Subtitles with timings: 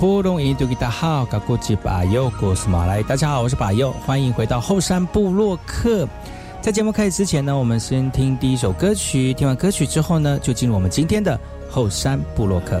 [0.00, 0.06] 大
[0.78, 1.26] 家好，
[2.40, 3.02] 我是马来。
[3.02, 6.08] 大家好，我是巴佑，欢迎回到后山部落客。
[6.62, 9.34] 在节目开始之前呢，我们先听第一首歌曲。
[9.34, 12.80] 听完歌曲之后呢，就进入我们今天的后山部落客。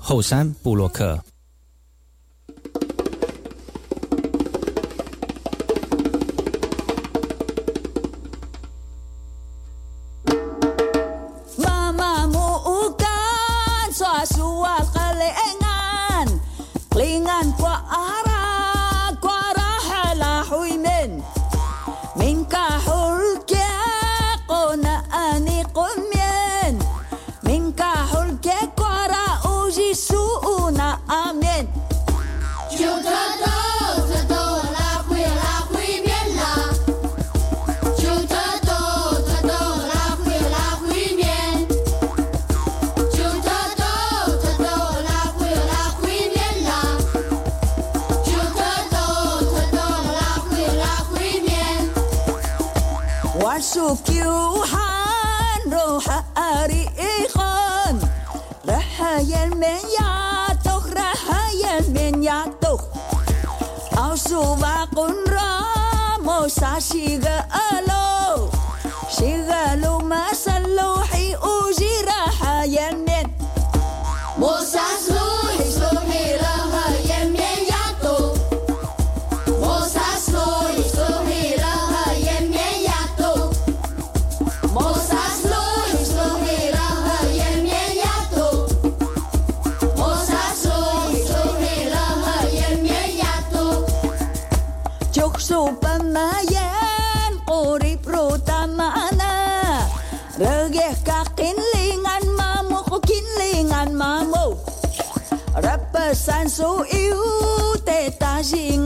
[0.00, 1.22] 后山布洛克。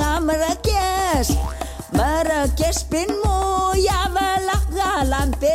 [0.04, 1.30] a Marrakech.
[1.92, 4.08] Marrakech, pin-moi, y'a
[4.72, 5.54] la lampe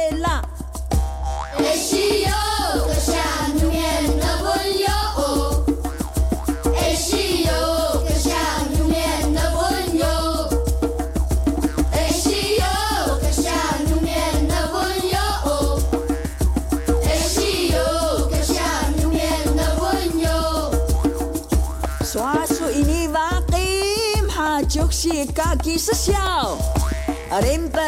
[25.39, 26.59] kaki sosial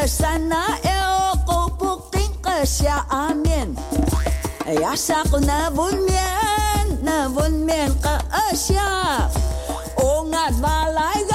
[0.07, 0.80] sana.
[0.88, 1.36] eo
[1.75, 3.75] puking kesya amin
[4.71, 9.27] Yasak na bulmien na bulmien ka asya
[10.00, 11.27] Ungat balay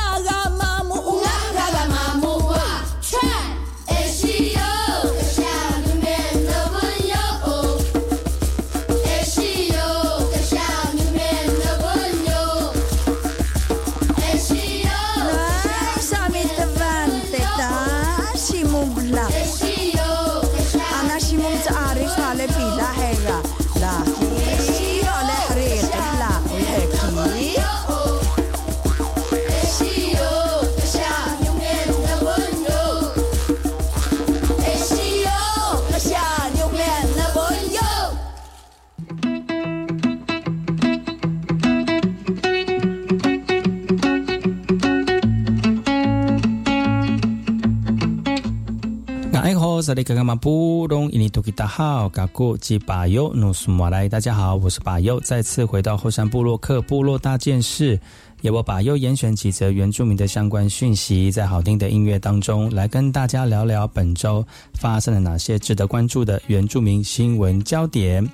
[49.86, 57.96] 这里刚刚嘛布隆印尼多吉达好，嘎古吉巴尤努苏马来，大家好，我是巴尤，再次回到后山部落克部落大件事，
[58.42, 68.28] 由我巴尤严选几则原住民的相关讯息，在好听的音乐当中来跟大家聊聊本周发生了哪些值得关注的原住民新闻焦点。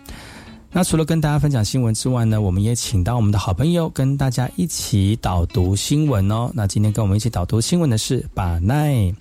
[0.70, 6.50] 那除了跟大家分享新闻之外呢，我们也请到我们的好朋友跟大家一起导读新闻哦。
[6.54, 9.14] 那今天跟我们一起导读新闻的是巴奈。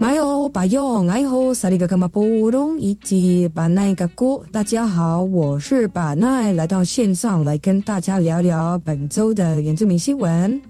[0.00, 10.60] 马友巴友，爱好萨利格格马布隆以及巴奈格古，大家好，我是巴奈，来到线上来跟大家聊聊本周的原住民新闻。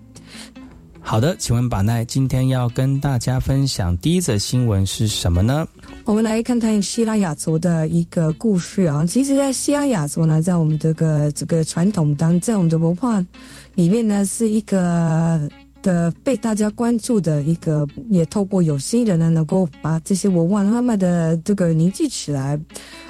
[0.99, 5.69] 好的，请问巴奈今天要跟大家分享第一则新闻是什么呢？
[6.05, 9.05] 我们来看看希腊雅族的一个故事啊。
[9.05, 13.23] 其实，在希腊雅族呢，在我们这个这个传统当，在我们的文化
[13.75, 15.49] 里面呢，是一个
[15.83, 22.59] 的被大家关注的一个，也透过有心人呢，能够把这些文化慢慢的这个凝聚起来。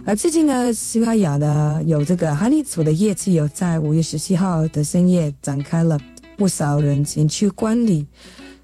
[0.05, 5.99] 而最近呢，西班牙呢有这个哈尼族的业绩有在五月十七号的深夜展开了，
[6.37, 8.07] 不少人前去观礼。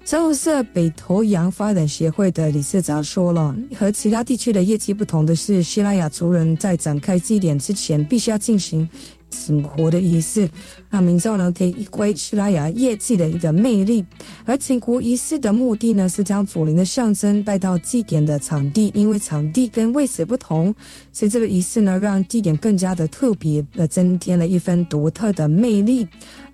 [0.07, 8.87] 三五社北投洋发展协会的理事长说了，和其他地区的业绩不同的是，希腊雅族人在展开祭典之前，必须要进行
[9.31, 10.49] 死活的仪式，
[10.89, 14.05] 让民众呢可以依归希腊雅业绩的一个魅力。
[14.45, 20.73] 而请国仪式的目的呢，是将祖灵的象征带到祭典的场地，因为场地跟位置不同，
[21.11, 26.07] 所以这个仪式呢，让祭典更加的特别，呃，增添了一份独特的魅力。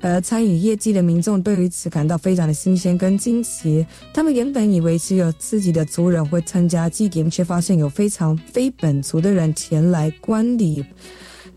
[0.04, 3.86] 而参与业绩的民众对于此感到非常的新鲜跟惊奇。
[4.12, 10.84] 他们原本以为只有自己的族人会参加祭典，却发现有非常非本族的人前来观礼。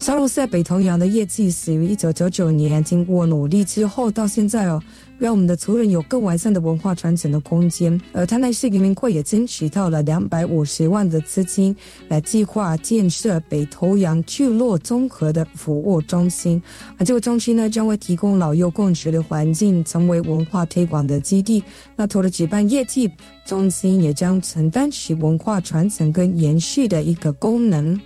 [0.00, 4.78] 沙罗塞北投羊的业绩始于一九九九年，经过努力之后，到现在哦，
[5.18, 7.98] 让我们的族人有更完善的文化传承的空间。
[8.12, 11.74] 而台南市移民会也争取到了两百五十万的资金，
[12.08, 16.62] 来计划建设北投羊聚落综合的服务中心。
[16.98, 21.64] 而这个中心呢，将会提供老幼共学的环境，成为文化推广的基地。
[21.96, 23.10] 那除了举办业绩
[23.46, 27.98] 中心，也将承担起文化传承跟延续的一个功能。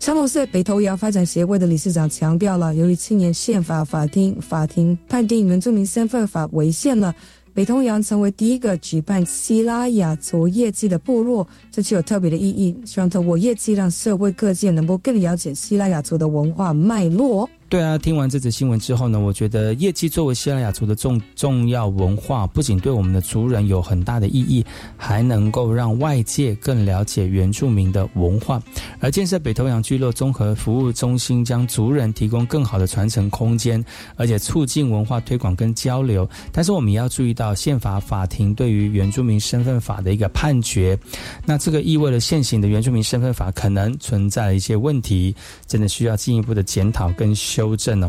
[0.00, 7.12] 沙龙社北投洋发展协会的理事长强调了，由于青年宪法法庭法庭判定原住民身份法违宪了，
[7.52, 12.74] 北投洋成为第一个举办希拉雅族业绩的部落，这具有特别的意义。
[12.86, 17.50] 希望通过业绩，让社会各界能够更了解希拉雅族的文化脉络。
[17.70, 24.64] 对啊，听完这则新闻之后呢，我觉得业绩作为西拉雅族的重重要文化，不仅对我们的族人有很大的意义，
[24.96, 28.62] 还能够让外界更了解原住民的文化。
[29.00, 33.84] 而建设北投洋聚落综合服务中心，将族人提供更好的传承空间，
[34.16, 36.26] 而且促进文化推广跟交流。
[36.50, 40.98] 但是我们也要注意到宪法法庭对于原住民身份法的一个判决，
[41.44, 47.36] 那这个意味着现行的原住民身份法可能存在了一些问题，真的需要进一步的检讨跟。
[47.58, 48.08] 修正呢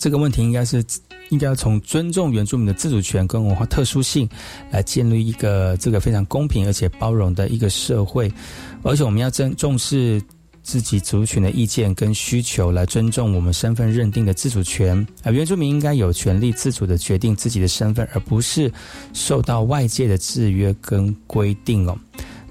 [0.00, 0.84] 这个问题，应该是
[1.28, 4.28] 应该要从尊重原住民的自主权跟文化特殊性，
[4.72, 8.28] 来建立一个这个非常公平而且包容的一个社会。
[8.82, 10.20] 而且我们要真重视
[10.64, 15.06] 自己族群的意见跟需求，来尊重我们身份认定的自主权。
[15.22, 18.70] 啊，原住民应该有权利自主的决定自己的身份，而不是
[19.12, 21.96] 受到外界的制约跟规定哦。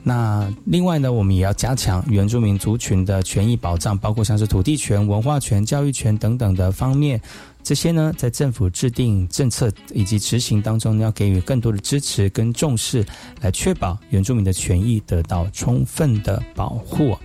[0.07, 7.19] 那另外呢，我们也要加强原住民族群的权益保障，包括像是土地权、文化权、教育权等等的方面。
[7.63, 13.03] 这些呢，在政府制定政策以及执行当中，要给予更多的支持跟重视，
[13.41, 17.17] 来确保原住民的权益得到充分的保护。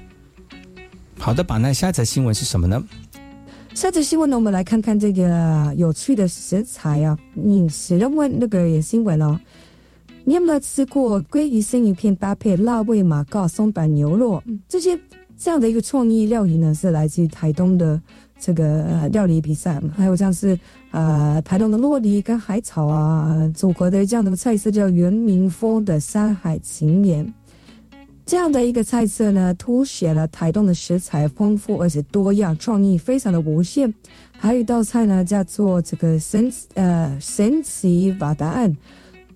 [1.19, 2.83] 好的，把那下一则新闻是什么呢？
[3.75, 9.39] 下一则新闻呢，我们来看看这个有趣的食材啊，饮食的问那个新闻哦。
[10.25, 14.43] 你有没有吃过鲑鱼生鱼片搭配辣味马告松板牛肉？
[14.69, 14.99] 这些
[15.37, 18.01] 这样的一个创意料理呢，是来自于台东的
[18.39, 19.81] 这个料理比赛。
[19.97, 20.59] 还有像是
[20.91, 27.33] 呃台东的洛梨跟海草啊组合的这样的菜色，叫原民风的山海情缘。
[28.27, 33.93] 这样的一个菜色呢，凸显了台东的食材丰富而且多样，创意非常的无限。
[34.39, 38.77] 还有一道菜呢，叫做这个神呃神奇瓦达案。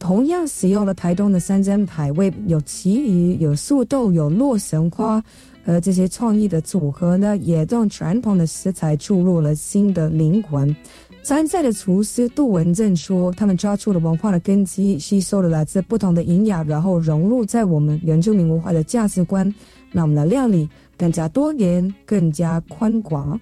[0.04, 5.24] 同样使用了台东的山珍海味，有旗鱼、有素豆、有洛神花，
[5.64, 10.76] 而这些创意的组合呢，也让传统的食材注入了新的灵魂。
[11.22, 19.42] 参赛的厨师杜文正说：“他们抓住了文化的根基，吸收了来自不同的营养，然后融入在我们原住民文化的价值观，
[19.90, 20.68] 让我们的料理
[20.98, 23.40] 更加多元、更加宽广。”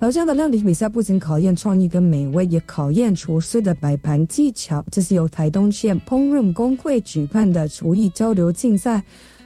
[0.00, 4.84] 而这样的料理比赛不仅考验创意跟美味，也考验厨师的摆盘技巧。
[4.92, 9.02] 这是由台东县烹饪工会举办的厨艺交流竞赛，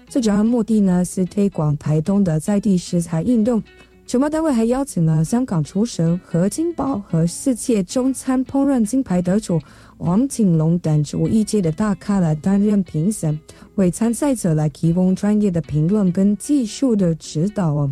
[0.08, 3.62] 最主要目的呢是推广台东的在地食材运动。
[4.06, 9.58] 主办单位还邀请了香港厨神何金宝和世界中餐烹饪金牌得主
[9.98, 13.38] 王景龙等厨艺界的大咖来担任评审，
[13.76, 17.90] 为参赛者来提供专业的评论跟技术的指导哦。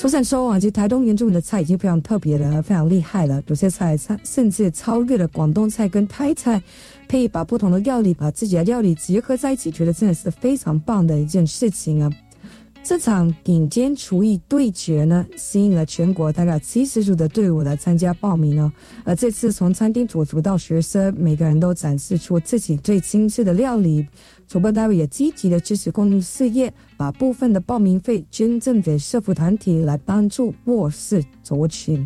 [0.00, 3.42] 说想说啊，其实台东原住民的菜已经非常特别了，非常厉害了。
[3.48, 6.62] 有些菜甚至超越了广东菜跟台菜，
[7.06, 12.10] 可以把不同的料理把自己的料理结合在一起，觉得真的是非常棒的一件事情啊。
[12.82, 18.72] 这场顶尖厨艺对决呢，吸引了全国大概七十组的队伍来参加报名哦。
[19.04, 24.06] 而这次从餐厅主厨到学生，每个人都展示出自己最精致的料理。
[24.50, 32.04] 主办单位也积极的支持公益事业，把部分的报名费捐赠给社福团体，来帮助弱势族群。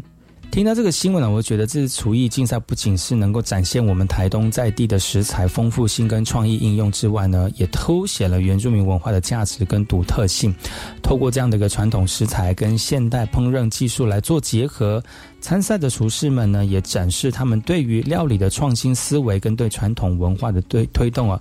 [0.50, 10.54] 听到这个新闻呢，我觉得这次厨艺竞赛不仅是能够展现我们台东在地的食材丰富性跟创意应用之外呢，也凸显了原住民文化的价值跟独特性。
[11.02, 15.02] 透过这样的一个传统食材跟现代烹饪技术来做结合，
[15.40, 21.40] 参赛的厨师们呢，也展示他们对于料理的创新思维跟对传统文化的对推动啊。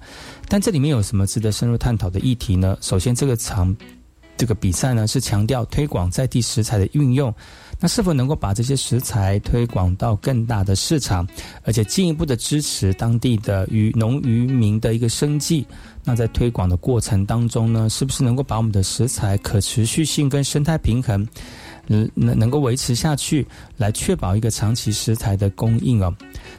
[0.54, 2.78] 但这里面有什么值得深入探讨的议题呢？
[2.80, 3.76] 首先，这个场
[4.38, 7.34] 这个比赛呢，是强调推广在地食材的运用。
[7.80, 11.28] 那是否能够把这些食材推广到更大的市场，
[11.64, 15.66] 而且进一步的支持当地的渔农渔民的一个生计？
[16.04, 21.28] 那在推广的过程当中呢，是不是能够把我们的食材可持续性跟生态平衡，
[21.88, 23.46] 能能够维持下去，
[23.78, 26.14] 来确保一个长期食材的供应哦？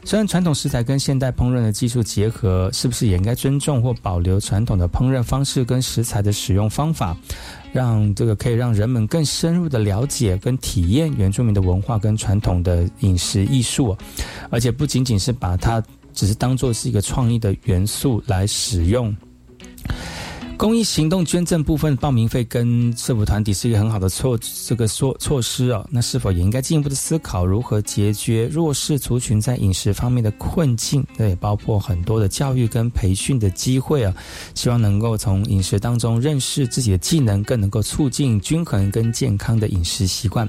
[0.04, 7.16] 虽然传统食材跟现代烹饪的技术结合，是不是也应该尊重或保留传统的烹饪方式跟食材的使用方法？
[7.73, 13.97] 让这个可以让人们更深入的了解跟体验原住民的文化跟传统的饮食艺术，
[14.49, 19.14] 而且不仅仅是把它只是当做是一个创意的元素来使用。
[20.57, 25.87] 公益行动捐赠部分报名费跟社福团体是一个很好的措这个措措施哦。
[25.91, 31.05] 那是否也应该进一步的思考如何解决弱势族群在饮食方面的困境？
[31.17, 34.15] 那也包括很多的教育跟培训的机会啊。
[34.55, 40.49] 希望能够从饮食当中认识自己的技能，更能够促进均衡跟健康的饮食习惯。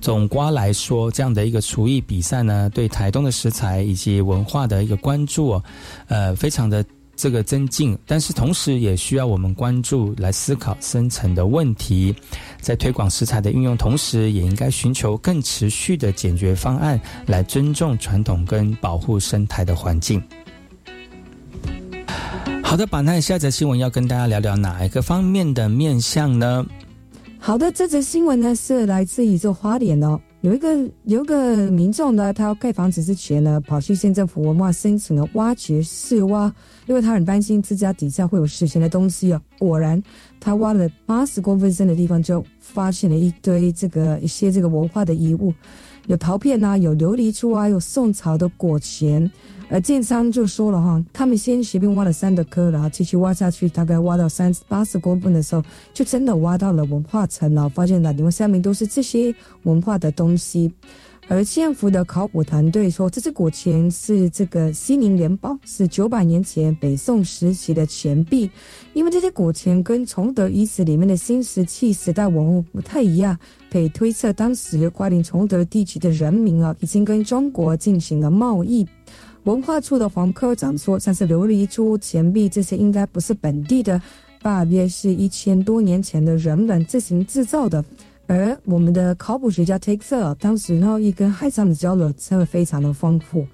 [0.00, 5.60] 总瓜来说，这样的一个厨艺比赛呢，对台东的食材以及文化的一个关注，
[6.06, 6.82] 呃，非常的。
[7.22, 12.12] 这个增进，但是同时也需要我们关注来思考深层的问题，
[12.60, 20.20] 在推广食材的运用同时，也应该寻求更持续的解决方案，来尊重传统跟保护生态的环境。
[22.60, 26.66] 好的，把那下则新闻要跟大家聊聊哪一个方面的面向呢？
[27.38, 30.18] 好的，这则新闻呢是来自于这花莲哦。
[30.42, 36.52] 有一个有一个民众呢，他要盖房子之前呢，跑去县政府文化申请了挖掘试挖，
[36.86, 39.40] 因为他很担心自家底下会有史前的东西哦。
[39.56, 40.02] 果然，
[40.40, 45.54] 他挖了八十公分深的地方，就发现了一堆这个一些这个文化的遗物，
[46.08, 49.30] 有陶片啊，有琉璃珠啊，有宋朝的果钱。
[49.72, 55.64] 呃，建商就说了哈，他们先随便挖了三个坑，然后继续挖下去，大概挖到三八十公分的时候，
[55.94, 60.70] 就真的挖到了文化层了，发现了里面下面都是这些文化的东西。
[61.26, 68.50] 而县府的考古团队说，这只古钱是这个西宁联宝，是九百年前北宋时期的钱币。
[68.92, 73.38] 因为这些古钱跟崇德遗址里面的新石器时代文物不太一样，
[73.70, 78.86] 可以推测当时花莲崇德地区的人民啊，已经跟中国进行了贸易。
[79.44, 84.00] 文化处的黄科长说，像是琉璃珠、钱币这些，应该不是本地的，
[84.40, 87.84] 大约是一千多年前的人们自行制造的。
[88.28, 93.44] 而我们的考古学家 Take 当时呢，一跟海上的交流真的非常的丰富。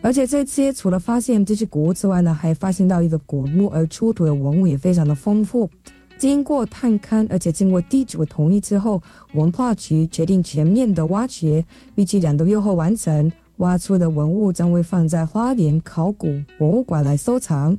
[0.00, 5.68] 而且这些除了发现这些古物之外呢，还发现到一个古墓，而出土的文物也非常的丰富。
[6.16, 9.02] 经过探勘，而且经过地主的同意之后，
[9.34, 11.62] 文化局决定全面的挖掘，
[11.96, 13.30] 预计两个月后完成。
[13.58, 17.78] 挖出的文物将会放在花莲考古博物馆来收藏。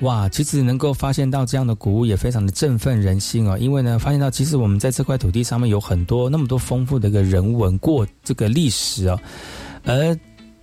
[0.00, 9.20] 哇，其实能够发现到这样的古物也非常的振奋人心哦，因为呢，发现到其实我们在这块土地上面有很多那么多丰富的一个人文过这个历史哦，
[9.84, 10.18] 而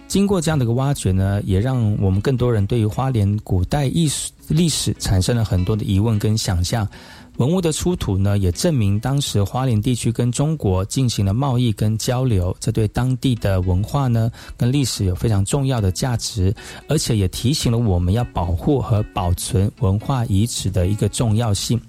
[0.08, 6.86] 经过这样的一个挖掘呢，也让我们更多人对于花莲古代艺术历史产生了很多的疑问跟想象。
[7.40, 16.54] 文物的出土呢，也证明当时花莲地区跟中国进行了贸易跟交流，这对当地的文化呢跟历史有非常重要的价值，
[16.90, 21.80] 而且也提醒了我们要保护和保存文化遗址的一个重要性。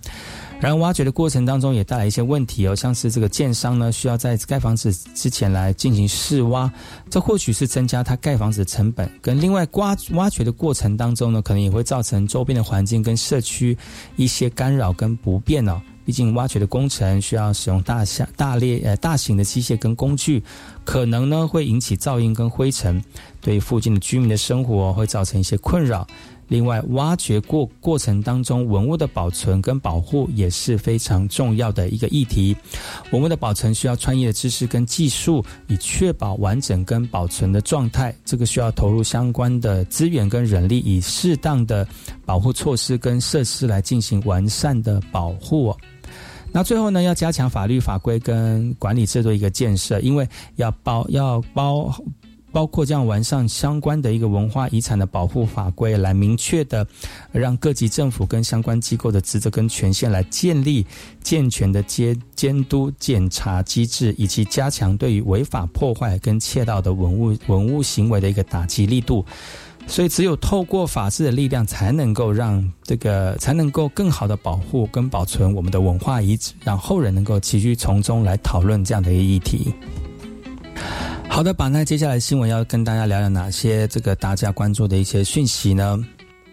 [0.61, 6.71] 然而，挖掘的过程当中也带来一些问题哦，像是这个建商呢，需要在盖房子之前来进行试挖，
[7.09, 9.11] 这或许是增加它盖房子的成本。
[9.23, 13.75] 跟另外挖挖掘的过程当中呢，可能也会造成周边的环境跟社区
[14.17, 15.81] 一些干扰跟不便哦。
[16.05, 20.43] 毕竟挖掘的工程需要使用大下大列呃大型的机械跟工具，
[20.85, 23.03] 可能呢会引起噪音跟灰尘，
[23.41, 26.07] 对附近的居民的生活会造成一些困扰。
[26.51, 32.57] 另外，挖掘过过程当中，文物的保存跟保护也是非常重要的一个议题。
[33.13, 38.13] 文物的保存需要专业的知识跟技术，以确保完整跟保存的状态。
[38.25, 41.87] 这个需要投入相关的资源跟人力，以适当的
[42.27, 45.73] 保护措施跟设施来进行完善的保护。
[46.51, 51.95] 那最后呢，要加强法律法规跟管理制度一个建设，因为要包要包。
[52.53, 56.87] 包括这样完善相关的一个文化遗产的保护法规，来明确的
[57.33, 60.87] 让各级政府跟相关机构的职责跟权限来建立
[61.23, 69.25] 健全的监监督检查机制，以及加强对于违法破坏跟窃盗的文物文物行为的一个打击力度。
[69.87, 79.75] 所以，只有透过法治的力量，才能够让这个才能够更好的保护跟保存我们的文化遗址，让后人能够继续从中来讨论这样的一个议题。
[81.29, 85.99] 好的，把那接下来新闻要跟大家聊聊哪些这个大家关注的一些讯息呢？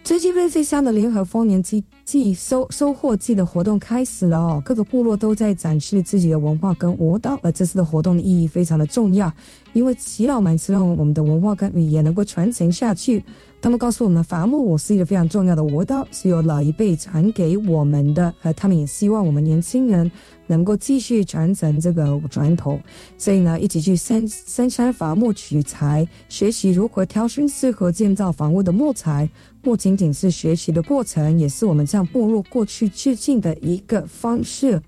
[0.08, 9.30] 最近瑞士乡的联合丰年祭祭收收获季的活动开始了哦，各个部落都在展示自己的文化跟舞蹈，而这次的活动的意义非常的重要，
[9.74, 13.22] 因为祈老们希望我们的文化跟语言能够传承下去。
[13.60, 20.10] 他们告诉我们，伐木是一个非常重要的舞蹈，是由老一辈传给我们的，而他们也希望我们年轻人
[20.46, 22.80] 能够继续传承这个传统。
[23.17, 29.28] 所以呢，一起去深深山伐木取材，学习如何挑选适合建造房屋的木材，
[29.67, 34.82] 不仅仅是学习的过程，也是我们向部落过去致敬的一个方式。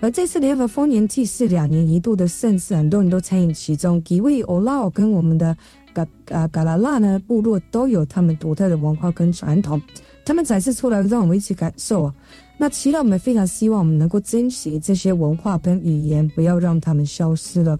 [0.00, 4.02] 而这次联合丰年祭是两年一度的盛事，很多人都参与其中。
[4.02, 5.54] 几位欧拉跟我们的。
[5.94, 9.78] 嘎啊嘎拉拉呢部落都有他们独特的文化跟传统，
[10.24, 12.10] 他们展示出来，让我们一起感受。
[12.56, 17.78] 那其实我们非常希望我们能够珍惜这些文化跟语言，不要让他们消失了。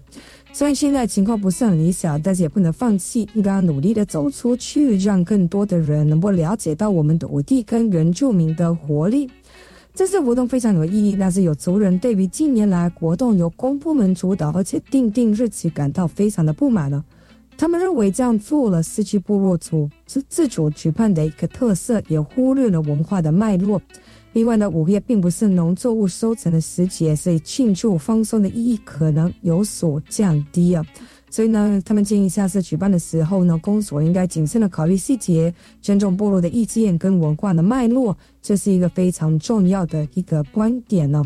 [0.55, 9.27] 虽然现在情况不是很理想，但是也不能放弃，应该要努力的走出去，让更多的人能够了解到我们土地跟原住民的活力。
[9.95, 17.03] 这次活动非常有意义，但是有族人对于近年来活动由公部门主导，而且定定日期感到非常的不满了。
[17.57, 23.81] 他们认为这样做了失去部落族是自主举办的一个特色，也忽略了文化的脉络。
[24.33, 30.83] 另外呢，五月并不是农作物收成的时节，所以庆祝放松的意义可能有所降低啊。
[31.29, 41.23] 所以呢，他们建议下次举办的时候呢，公所应该谨慎的考虑细节，尊重部落的意见跟文化的脉络，这是一个非常重要的一个观点呢。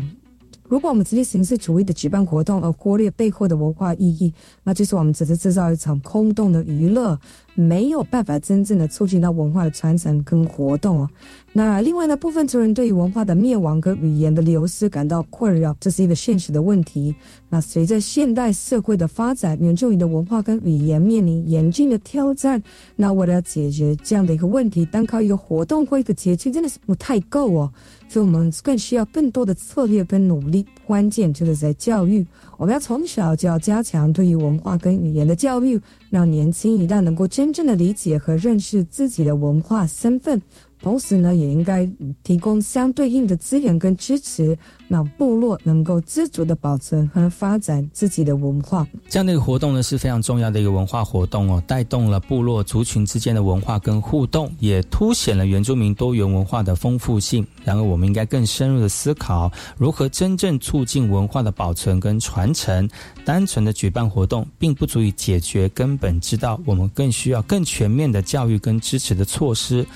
[0.66, 4.30] 如果我们直接形式主义的举办活动，而忽略背后的文化意义，
[4.62, 7.18] 那就是我们只是制造一场空洞的娱乐。
[7.54, 11.10] 没有办法真正的促进到文化的传承跟活动啊。
[11.52, 17.12] 那另外呢，部分族人对于文化的灭亡跟语言的流失感到困扰，这是一个现实的问题。
[17.48, 22.62] 那随着现代社会的发展，原住民的文化跟语言面临严峻的挑战。
[22.94, 27.72] 那为了解决这样的一个问题，单靠一个活动或一个节庆真的是不太够哦。
[28.08, 30.64] 所以我们更需要更多的策略跟努力。
[30.86, 32.24] 关键就是在教育，
[32.56, 35.80] 我们要从小就要加强对于文化跟语言的教育。
[36.10, 40.40] 让年轻一代能够真正的理解和认识自己的文化身份。
[40.80, 41.88] 同时呢，也应该
[42.22, 44.56] 提供相对应的资源跟支持，
[44.88, 48.86] 让部落能够自主的保存和发展自己的文化。
[49.08, 57.46] 这样的一个活动呢，是非常重要的一个文化活动哦，带动了部落族群之间的文化跟互动，也凸显了原住民多元文化的丰富性。
[57.64, 62.88] 然而，我们应该更深入的思考，如何真正促进文化的保存跟传承。
[63.24, 66.58] 单纯的举办活动，并不足以解决根本之道。
[66.64, 69.86] 我们更需要更全面的教育跟支持的措施。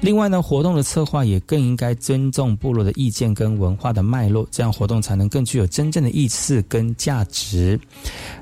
[0.00, 7.78] 另外呢，活动的策划也更应该尊重部落的意见跟文化的脉络，这样活动才能更具有真正的意思跟价值。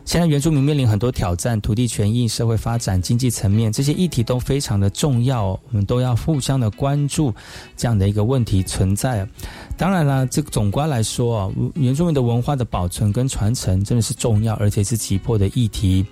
[0.05, 7.33] 现在原住民面临很多挑战，土地权益、社会发展、经济层面这些议题都非常的重要，我们都要互相的关注
[7.77, 9.27] 这样的一个问题存在。
[9.77, 16.05] 当然了，这个总观来说啊，原住民的文化的保存跟传承真的是重要，而且是急迫的议题。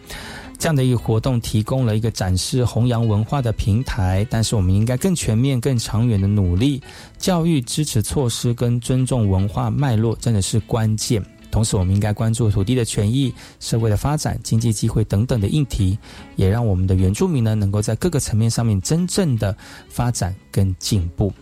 [0.63, 6.81] 这样的一个活动提供了一个展示弘扬文化的平台，但是我们应该更全面、更长远的努力，
[7.19, 11.21] 教育支持措施跟尊重文化脉络真的是关键。
[11.51, 15.99] 同时，我们应该关注土地的权益、社会的发展、经济机会等等的议题，
[16.37, 19.57] 也让我们的原住民呢能够在各个层面上面真正的
[19.89, 21.33] 发展跟进步。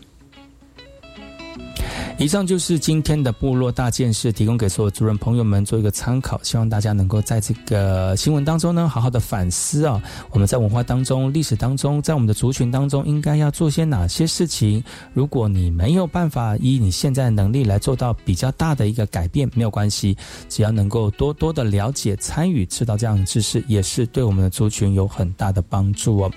[2.18, 6.38] 以上就是今天的部落大件事，提供给所有族人朋友们做一个参考。
[6.42, 14.82] 希望大家能够在这个新闻当中呢，好好的反思啊，我们在文化当中、历史当中，在我们的族群当中，应该要做些哪些事情。
[15.14, 20.16] 如果你没有办法以你现在的能力来做到比较大的一个改变，没有关系，
[20.48, 26.30] 只要能够多多的了解、参与、知道这样的知识，也是对我们的族群有很大的帮助哦。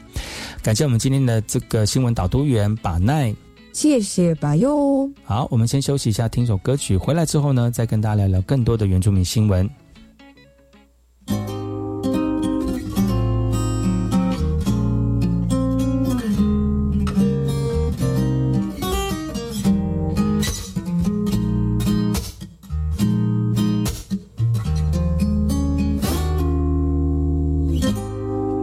[0.61, 3.35] 感谢我们今天的这个新闻导读员把奈。
[3.73, 9.69] 谢谢吧哟，好，我们先休息一下，听首歌曲，回来之后呢，再跟大家聊聊更多的原住民新闻。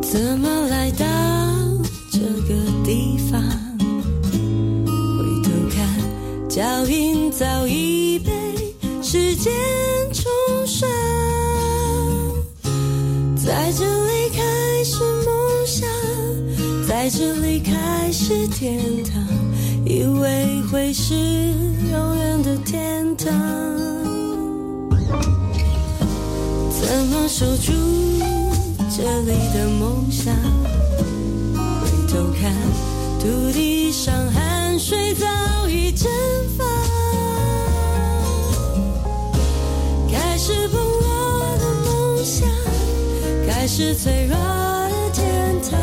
[0.02, 0.49] 怎么？
[9.12, 9.52] 时间
[10.12, 10.30] 冲
[10.64, 10.88] 刷
[13.34, 15.88] 在这里开始梦想
[16.86, 19.20] 在这里开始天堂
[19.84, 21.16] 以为会是
[21.90, 23.26] 永远的天堂。
[26.70, 27.72] 怎么守住
[28.88, 30.59] 这里的梦想？
[43.80, 45.80] 是脆弱的天堂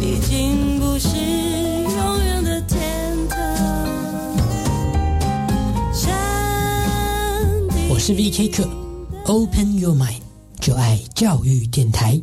[0.00, 3.36] 已经不是永远的天堂。
[7.90, 8.70] 我是 vk 课
[9.24, 10.20] open your mind
[10.60, 12.22] 就爱教育电台。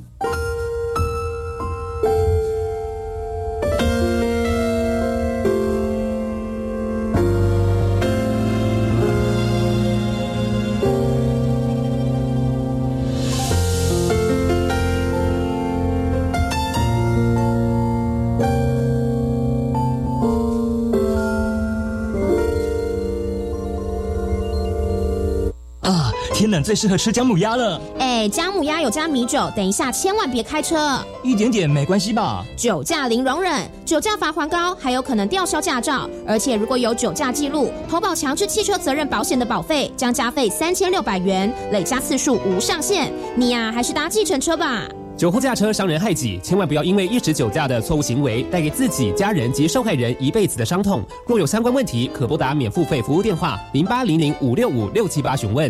[26.55, 27.79] 冷最适合吃姜母鸭了。
[27.99, 30.97] 哎，姜母鸭有加米酒，等一下千万别开车。
[31.21, 32.45] 一点点没关系吧？
[32.55, 36.09] 酒驾零容忍，酒驾罚款高，还有可能吊销驾照。
[36.25, 43.11] 而且如果有酒驾记录，投保强制汽车责任保险的保费将加费三千六百元，累加次数无上限。
[43.35, 44.83] 你呀，还是搭计程车吧。
[45.17, 51.03] 酒后驾车伤人害己，千万不要因为一时酒驾的错误行为，带给自己、家人及受害人一辈子的伤痛。
[51.27, 55.69] 若有相关问题，可拨打免付费服务电话零八零零五六五六七八询问。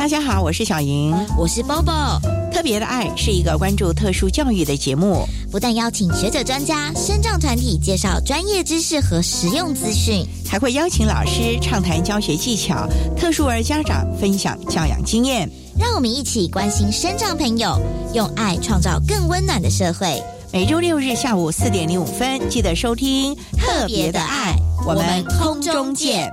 [0.00, 2.18] 大家好，我是小莹，我是 Bobo。
[2.50, 15.46] 特别的爱是一个关注特殊教育的节目，不但邀请学者专家、身障团体介绍专业知识和实用资讯，还会邀请老师畅谈教学技巧，特殊儿家长分享教养经验。
[15.78, 17.78] 让我们一起关心身障朋友，
[18.14, 20.18] 用爱创造更温暖的社会。
[20.50, 26.32] 每周六日下午四点零五分，记得收听特别的爱，我们空中见。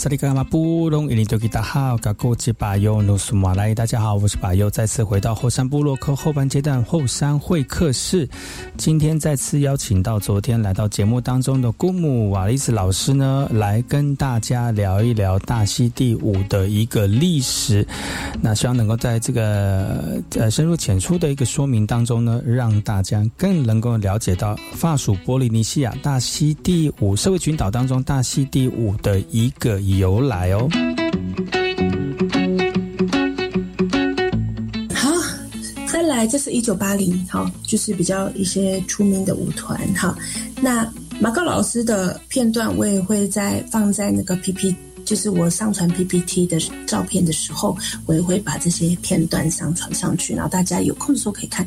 [0.00, 8.26] 萨利卡马布隆伊尼多吉达好，嘎古吉巴尤努苏马来，大家好，我是巴尤，再次回到后山部落克后半阶段后山会客室。
[8.78, 17.86] 今天再次邀请到昨天来到节目当中的姑母瓦丽斯老师呢，来跟大家聊一聊大溪第五的一个历史。
[18.40, 29.78] 那希望能够在这个呃深入浅出的一个说明当中呢，让大家更能够了解到法属波利尼西亚大溪第五社会群岛当中大溪第五的一个。
[29.98, 30.68] 由来哦，
[34.94, 35.10] 好，
[35.86, 40.16] 再来，这是一九八零，好，就是比较一些出名的舞团，哈。
[40.60, 44.74] 那马克老师的片段，我也会在放在那个 P P，
[45.04, 47.76] 就是我上传 P P T 的照片的时候，
[48.06, 51.66] 我也会把这些片段上传上去，然后大家有空的时候可以看。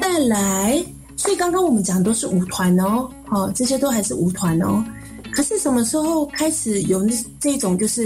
[0.00, 0.84] 再来，
[1.16, 4.84] 所以刚刚我们讲都是舞团哦，好，这些都还是舞团哦。
[5.34, 7.76] 可是什么时候开始有那这种？
[7.76, 8.04] 就是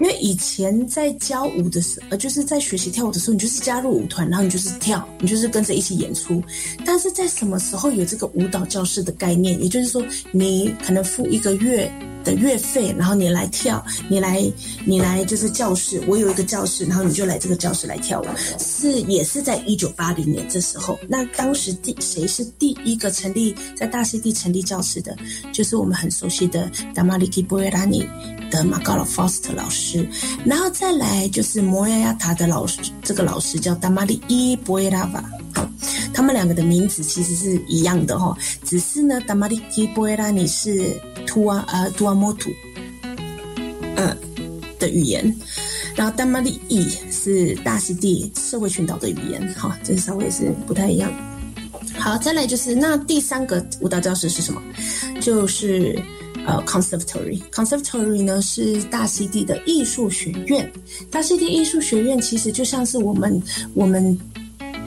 [0.00, 6.42] 因为以前在教舞的时候，呃，就是在学习跳舞的时候，你就是加入舞团，然后你就是跳，你就是跟着一起演出。
[6.84, 9.62] 但是在什么时候有这个舞蹈教室的概念？
[9.62, 11.90] 也就是说，你可能付一个月。
[12.24, 14.44] 的月费，然后你来跳，你来，
[14.84, 18.26] 你来就是教室，我有一个教室，然后你就来这个教室来跳舞，
[18.58, 20.98] 是也是在一九八零年这时候。
[21.08, 25.16] 那当时第谁是第一个成立在大溪地成立教室的？
[25.52, 28.06] 就是我们很熟悉的达玛里基波耶拉尼
[28.50, 30.06] 的马高拉 Foster 老师，
[30.44, 35.24] 然后再来就是摩耶亚塔的老师，这个老师叫达玛里伊波耶拉瓦。
[36.20, 40.94] 他们两个的名字其实是一样的哈，只是呢达马里基波耶拉尼是。
[41.26, 42.50] 图啊啊图啊摩图，
[43.94, 44.16] 嗯
[44.80, 45.32] 的语言，
[45.94, 51.10] 然后丹玛利伊是大溪地社会群岛的语言，哈，这稍微是不太一样。
[51.96, 54.60] 好，再来就是那第三个舞蹈教室是什么？
[55.20, 55.96] 就是
[56.44, 57.40] 呃，conservatory。
[57.52, 60.68] conservatory 呢是大溪地的艺术学院。
[61.12, 63.40] 大溪地艺术学院其实就像是我们
[63.72, 64.18] 我们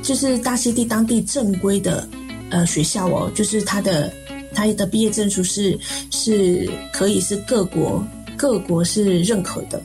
[0.04, 2.08] 就是大溪地当地正规的
[2.52, 4.14] 呃学校哦，就是他的。
[4.56, 5.76] 他的毕业证书是
[6.12, 8.06] 是可以是各国
[8.38, 9.82] 各国是认可的。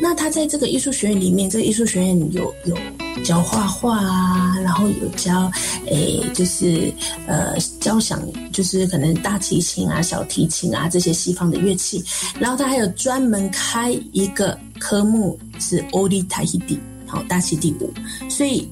[0.00, 2.78] 那他在这个艺术学院里面，这个艺术学院有有
[3.24, 5.50] 教画画啊，然后有教
[5.86, 6.92] 诶，就是
[7.26, 12.00] 呃交响，就是可能大提琴啊、小提琴啊这些西方的乐器。
[12.38, 17.92] 然后他还有专门开一个科目是欧利塔希蒂，好大溪地舞。
[18.30, 18.68] 所以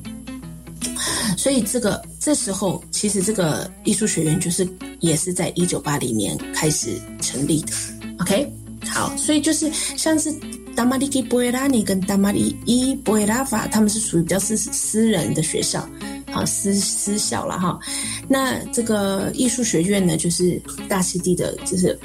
[1.37, 4.69] 所以这个这时候其实这个艺术学院就是。
[5.01, 7.73] 也是在一九八零年开始成立的
[8.19, 8.47] ，OK，
[8.87, 10.31] 好，所以就是像是
[10.77, 15.89] 达玛利基波拉尼跟达玛利伊波拉法，他们是属于比较私私人的学校，
[16.31, 17.81] 好私私校了哈。
[18.29, 21.99] 那这个艺术学院呢，就是大溪地的，就是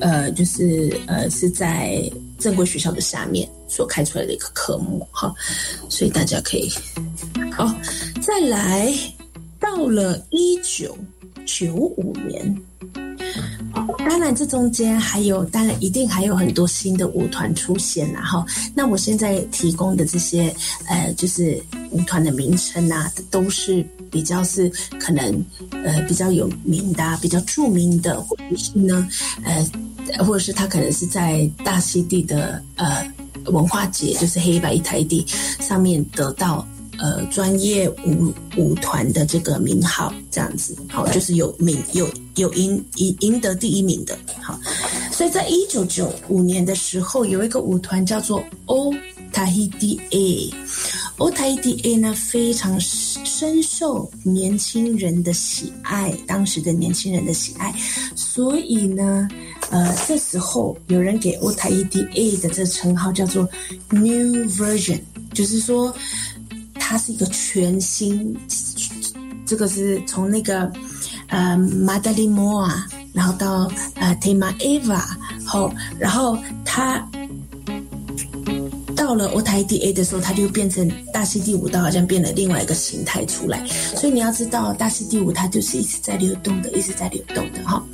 [0.00, 2.10] 呃，就是呃，是在
[2.42, 5.32] 正规学校的下面所开出来的一个科目哈，
[5.88, 6.70] 所以大家可以
[7.52, 7.72] 好
[8.20, 8.92] 再来
[9.60, 10.98] 到了一九
[11.46, 12.62] 九五年。
[14.06, 20.54] 当然，这中间还有，当然一定还有很多新的舞团出现，然后，那我现在提供的这些，
[20.86, 21.58] 呃，就是
[21.90, 25.42] 舞团的名称啊，都是比较是可能，
[25.84, 29.08] 呃，比较有名的、比较著名的，或者是呢，
[29.42, 29.66] 呃，
[30.18, 33.04] 或者是他可能是在大溪地的呃
[33.46, 35.26] 文化节，就是黑白一台地
[35.60, 36.66] 上面得到。
[36.98, 44.60] 呃，专业舞舞团的这个名号，这样子，好，就是有名有有赢赢赢得第一名的，好，
[45.10, 48.94] 所以在一九九五年的时候，有一个舞团叫做 O
[49.32, 57.74] Tahiti A，O Tahiti A 呢非常深受年轻人的喜爱，当时的年轻人的喜爱，
[58.14, 59.26] 所以呢，
[59.72, 63.42] 呃，这时候有人给乌塔 EDA 的这称号叫做
[63.90, 65.00] New Version，
[65.34, 65.92] 就是说。
[66.84, 68.36] 它是一个全新，
[69.46, 70.70] 这个是从那个
[71.28, 75.00] 呃马德里摩啊，然后到呃 Tema Eva
[75.46, 76.98] 后，然后它
[79.02, 83.66] 到了 O T I D A 的时候，它就变成大溪地舞蹈，好像变了另外一个形态出来。
[83.66, 87.84] 所以你要知道，大溪地舞它就是一直在流动的，一直在流动的哈。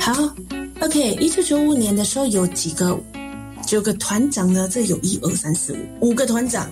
[0.00, 0.34] 好
[0.80, 2.98] ，OK，一九九五年的时候有几个
[3.66, 4.66] 九个团长呢？
[4.72, 6.66] 这有一二三四五五个团长。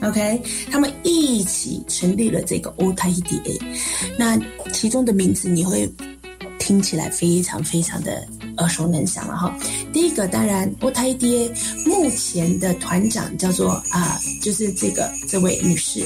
[0.00, 3.60] OK，他们一起成立了这个 o t i d a
[4.18, 4.40] 那
[4.72, 5.86] 其中的名字你会
[6.58, 8.26] 听起来非常非常的
[8.58, 9.54] 耳熟能详了哈。
[9.92, 11.52] 第一个当然 o t i d a
[11.86, 16.00] 目前的团长叫做啊，就是这个这位女士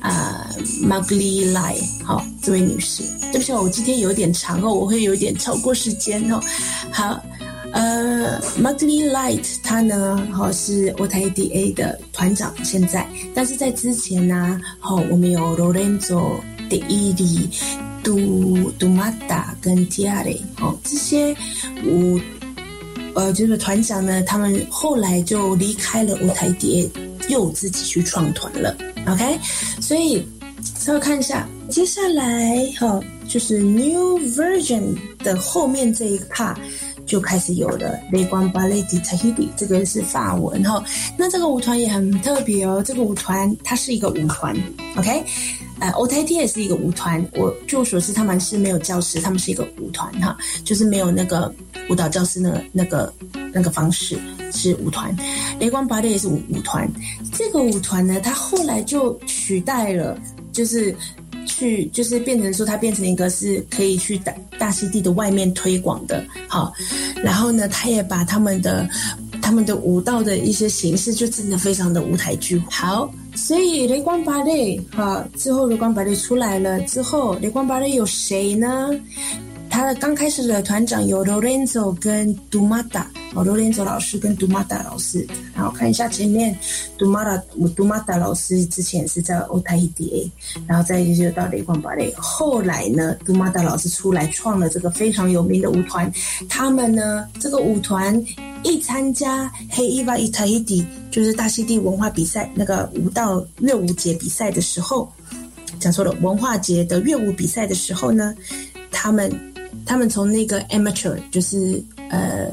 [0.00, 0.48] 啊
[0.82, 3.02] m a g l i Lai，好，这位女士，
[3.32, 6.40] 对不起，我今天有点长哦，我会有点超过时间哦。
[6.90, 7.22] 好。
[7.72, 13.04] 呃 m a g l i Light，他呢，好是 o t a d a 的团长，现在，
[13.34, 16.80] 但是在之前呢，好，我们有 Lorenzo De
[18.04, 21.34] Iri、Du Dumata 跟提亚雷，哦，这些
[21.84, 22.20] 舞，
[23.14, 26.90] 呃，就是团长呢，他们后来就离开了 o t a d a
[27.28, 28.76] 又自己去创团了
[29.08, 29.38] ，OK，
[29.80, 30.24] 所以
[30.78, 36.56] 稍微看一下，接下来哈，就是 New Version 的后面这一 part。
[37.06, 40.82] 就开始有了雷光芭蕾迪塔希比，这个是法文哈。
[41.18, 44.56] 那这个舞团也很特别哦，这个舞团它是一个舞团
[44.96, 45.22] ，OK？
[45.84, 47.22] 呃，O T T 也是一个舞团。
[47.34, 51.54] 我据我所知，他们是没有教师，他们是一个舞团哈，就是没有那个
[51.90, 53.12] 舞蹈教师那那个
[53.52, 54.18] 那个方式
[54.50, 55.14] 是舞团。
[55.60, 56.90] 雷光芭蕾也是舞舞团，
[57.34, 60.18] 这个舞团呢，它后来就取代了，
[60.52, 60.96] 就是。
[61.46, 66.72] 去就是变成说，它变成一个是可以去大大溪地的外面推广的，好，
[67.22, 68.88] 然后呢，他也把他们的
[69.42, 72.60] 他们的舞蹈的一些形式，就真的非常的舞台剧。
[72.70, 78.90] 好，所以雷光芭蕾，好，之后雷光芭蕾出来了之后，雷光芭蕾有谁呢？
[79.74, 83.02] 他的刚开始的团长有 Lorenzo 跟 Dumata，
[83.34, 86.56] 哦，Lorenzo 老师跟 Dumata 老师，然后看一下前面
[86.96, 90.32] Dumata，Dumata 老师之前是在 o t a d a
[90.68, 96.08] 然后再就到雷光芭蕾，后来呢，Dumata 老师出来创了这个非常有名的舞团，
[96.48, 98.24] 他们呢这个舞团
[98.62, 105.12] 一参加黑伊瓦伊塔伊迪，就是大溪地文化比赛那个舞蹈乐舞节比赛的时候，
[105.80, 108.32] 讲错了，文化节的乐舞比赛的时候呢，
[108.92, 109.28] 他们。
[109.86, 112.50] 他们从那个 amateur 就是呃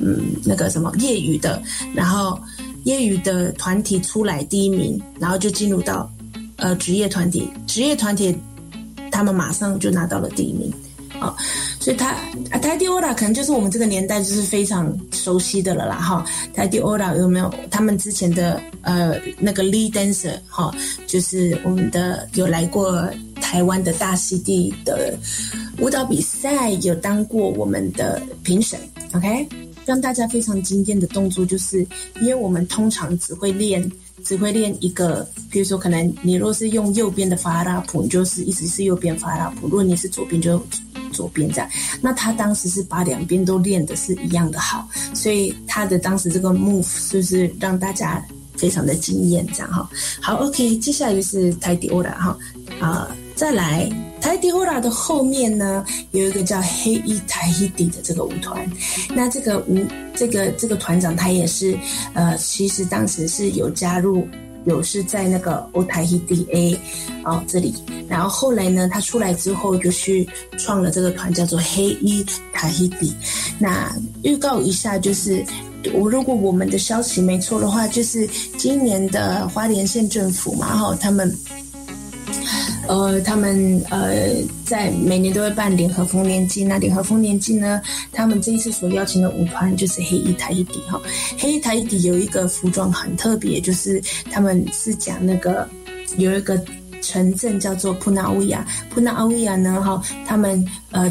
[0.00, 1.62] 嗯那个什么业余的，
[1.94, 2.38] 然后
[2.84, 6.10] 业余的团体出来第一名，然后就进入到
[6.56, 8.36] 呃职业团体，职业团体
[9.10, 10.72] 他们马上就拿到了第一名。
[11.18, 11.34] 啊，
[11.80, 12.10] 所以他
[12.50, 16.22] 啊泰迪欧拉可能就是我们这个年代就是非常熟悉的了啦哈，
[16.52, 20.70] 泰迪欧拉有没有他们之前的呃那个 lead dancer 哈，
[21.06, 23.08] 就是我们的有来过
[23.46, 25.16] 台湾的大溪地的。
[25.78, 28.80] 舞蹈比赛有当过我们的评审
[29.14, 29.46] ，OK，
[29.84, 31.86] 让大家非常惊艳的动作，就是
[32.20, 33.88] 因为我们通常只会练，
[34.24, 40.60] 只会练一个，比如说可能你若是用右边的法拉普，你就是一直是右边法拉普；如果你是左边，就
[41.12, 41.70] 左边这样。
[42.00, 48.26] 那他当时是把两边都练的是一样的好，所以他的当时这个 move 就是让大家
[48.56, 49.88] 非常的惊艳，这样哈。
[50.20, 52.36] 好，OK，接下来就是泰迪欧了哈，
[52.80, 53.88] 啊，再来。
[54.18, 58.68] 台迪欧拉的后面呢，有一个叫黑衣台伊迪的这个舞团。
[59.14, 59.78] 那这个舞，
[60.16, 61.78] 这个这个团长他也是，
[62.14, 64.26] 呃，其实当时是有加入，
[64.64, 66.76] 有是在那个欧台伊迪 A
[67.24, 67.72] 哦这里。
[68.08, 70.28] 然后后来呢，他出来之后就去
[70.58, 73.14] 创了这个团，叫做黑衣台伊迪。
[73.60, 75.44] 那预告一下，就是
[75.92, 78.28] 我如果我们的消息没错的话，就是
[78.58, 81.32] 今年的花莲县政府嘛，哈，他们。
[82.88, 84.32] 呃，他们呃，
[84.64, 86.62] 在每年都会办联合丰年祭。
[86.62, 91.00] 那联合丰年祭呢，他们这一次所邀请的舞团就是黑衣台一底哈。
[91.36, 94.00] 黑衣台一底有一个服装很特别，就是
[94.30, 95.68] 他们是讲那个
[96.16, 96.62] 有一个
[97.02, 101.10] 城镇叫做普纳乌亚，普纳乌亚呢哈，他们呃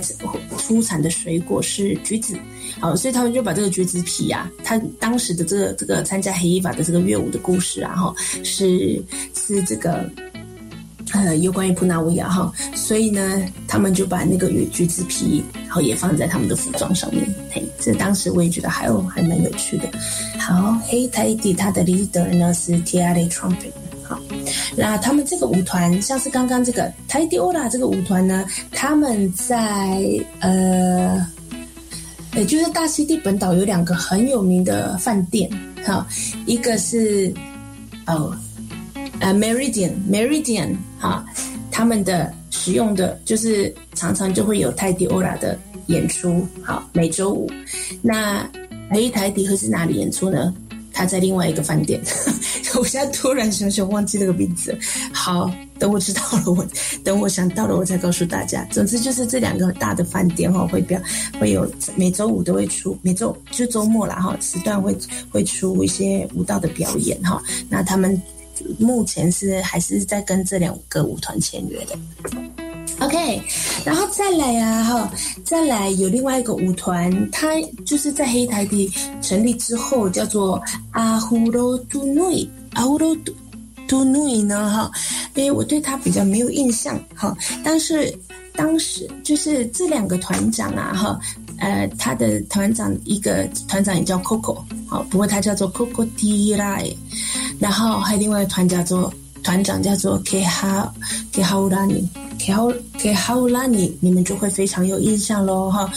[0.58, 2.38] 出产的水果是橘子，
[2.80, 8.14] 好，所以他们就把这个橘子皮啊，他当时的这个这个参加黑衣法的这个乐舞的故事啊哈，
[8.46, 9.04] 是
[9.34, 10.10] 是这个。
[11.24, 17.26] 呃，有关于普纳乌亚哈，所以呢，他们就把那个橘子皮，然后也放在他们的服装上面。
[17.52, 19.90] 嘿，这当时我也觉得还有还蛮有趣的。
[20.38, 23.72] 好，黑泰迪他的 leader 呢是 t i a r a Trumpet。
[24.04, 24.20] 好，
[24.76, 30.04] 那他们这个舞团，像是刚刚这个泰迪欧拉这个舞团呢，他们在
[30.42, 31.26] 呃，
[32.36, 35.50] 也就是大溪地本岛有两个很有名的饭店，
[35.84, 36.06] 哈，
[36.46, 37.34] 一个是
[38.06, 38.36] 哦。
[39.22, 41.26] 呃，Meridian，Meridian，哈，
[41.72, 45.58] 他们的使用的就是常常就会有泰迪欧拉的
[45.88, 47.50] 演出，好，每周五。
[48.02, 48.48] 那
[48.90, 50.54] 黑台迪会是哪里演出呢？
[50.94, 52.00] 他在另外一个饭店。
[52.78, 54.78] 我现在突然想想忘记那个名字。
[55.14, 55.50] 好，
[55.80, 56.66] 等我知道了，我
[57.04, 58.66] 等我想到了，我再告诉大家。
[58.70, 61.02] 总之就是这两个大的饭店哈，会表
[61.40, 64.96] 会有每周五都会出，每周就周末啦哈，时段会
[65.30, 67.42] 会出一些舞蹈的表演哈。
[67.70, 68.22] 那他们。
[68.80, 71.98] 目前是还是在跟这两个舞团签约的
[73.00, 73.42] ，OK，
[73.84, 75.12] 然后再来啊哈，
[75.44, 77.50] 再来有另外一个舞团，它
[77.86, 78.92] 就是在黑台地
[79.22, 83.34] 成立之后叫做阿胡罗杜努伊，阿胡罗杜
[83.88, 84.92] 杜努伊呢哈，
[85.36, 88.14] 因为我对他比较没有印象哈，但是
[88.54, 91.20] 当时就是这两个团长啊哈。
[91.58, 96.94] 呃，他的团长一个团长也叫 Coco，好，不过他叫做 Coco T Lai，
[97.60, 100.90] 然后还有另外一个团叫做团长叫做 K Ha
[101.32, 105.92] K Haulani，K Ha K Haulani，你们就会非常有印象喽哈。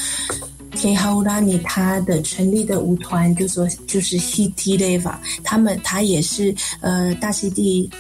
[0.73, 7.91] K Haulani 他的成立的舞团就说就是 Hiti Leva，他们他也是呃大溪地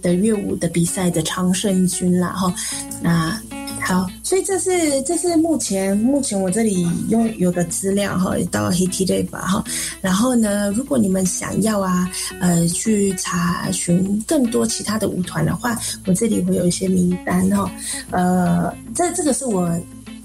[0.00, 2.54] 的乐舞的比赛的常胜军啦哈，
[3.02, 3.40] 那。
[3.84, 9.62] 好，所以这是这是目前目前我这里拥有的资料哈，到黑 T 类吧哈。
[10.00, 12.10] 然后呢，如果你们想要啊，
[12.40, 17.70] 呃，去查询更多其他的舞团的话，我这里会有一些名单哈。
[18.10, 19.70] 呃，这这个是我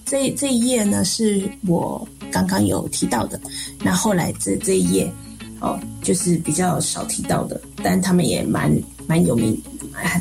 [0.05, 3.39] 这这一页呢，是我刚刚有提到的。
[3.83, 5.11] 那后来这这一页
[5.59, 8.71] 哦，就是比较少提到的，但他们也蛮
[9.05, 9.61] 蛮有名。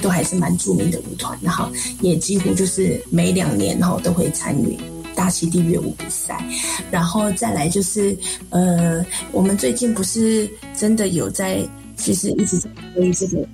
[0.03, 1.69] 都还是蛮著名的舞团，然后
[2.01, 4.79] 也几乎就是每两年哈都会参与
[5.15, 6.45] 大溪地乐舞比赛，
[6.91, 8.17] 然后再来就是
[8.51, 11.61] 呃，我们最近不是真的有在，
[11.97, 13.47] 其实一直在推这个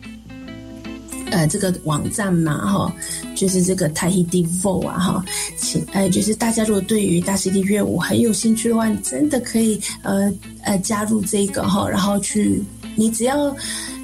[1.31, 2.95] 呃这个网站嘛哈，
[3.35, 5.25] 就是这个泰 h 地 Vo 啊哈，
[5.57, 10.31] 请呃就是大家如果对于大溪地乐舞很有兴趣的话，真的可以呃
[10.63, 12.63] 呃加入这个哈，然后去
[12.95, 13.55] 你只要。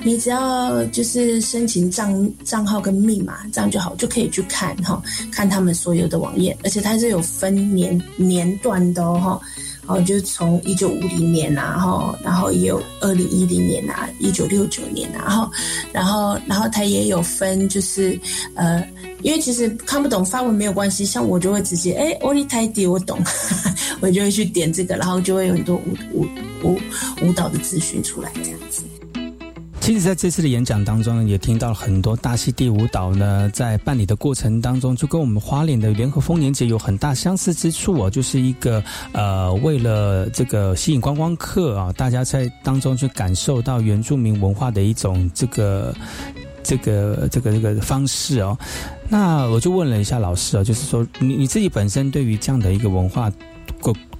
[0.02, 9.38] 你只要就是申请账账号跟密码，这样就好，就可以去看哈，看他们所有的网页，而且它是有分年年段的哈，
[9.86, 15.50] 哦，就是从一九五零年啊，哈，然后也有二零一零年啊，一九六九年啊，哈，
[15.92, 18.18] 然后然后它也有分，就是
[18.54, 18.82] 呃，
[19.22, 23.18] 因为其实看不懂发文没有关系，像我就会直接哎，欧丽泰迪我懂，
[24.00, 26.26] 我就会去点这个，然后就会有很多舞舞
[26.64, 26.80] 舞
[27.22, 28.82] 舞蹈的资讯出来这样子。
[29.90, 38.80] 其实，在这次的演讲当中呢，也听到了很多大溪地舞蹈呢，在办理的过程当中，就跟我们花莲的联合丰年节有很大相似之处哦，就是一个
[39.10, 45.92] 呃，为了这个吸引观光客啊，大家在当中去感受到原住民文化的一种这个
[46.62, 48.56] 这个这个这个方式哦。
[49.08, 53.28] 那我就问了一下老师啊，就是说你你自己本身对于这样的一个文化。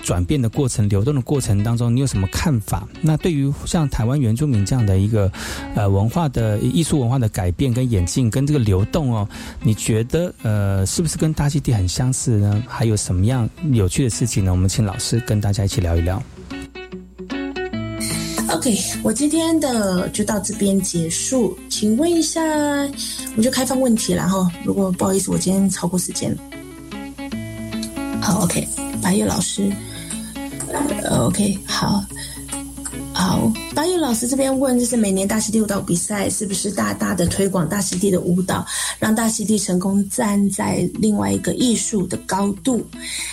[0.02, 2.86] 转变的过程、流动的过程当中，你有什么看法？
[3.00, 5.30] 那对于像台湾原住民这样的一个
[5.74, 9.28] 呃文化的艺术文化的改变跟演进跟这个流动哦，
[9.62, 12.62] 你觉得呃是不是跟大溪地很相似呢？
[12.66, 14.50] 还有什么样有趣的事情呢？
[14.50, 16.22] 我们请老师跟大家一起聊一聊。
[18.52, 21.56] OK，我今天的就到这边结束。
[21.68, 22.42] 请问一下，
[23.36, 24.50] 我就开放问题了哈。
[24.64, 26.38] 如果不好意思，我今天超过时间了。
[28.20, 28.66] 好，OK，
[29.00, 29.70] 白月老师
[31.10, 32.04] ，OK，好。
[33.12, 38.64] 好，八月老师这边问，就是每年大溪地舞蹈比赛是不是大大的推广大溪地的舞蹈，
[38.98, 42.82] 让大溪地成功站在另外一个艺术的高度？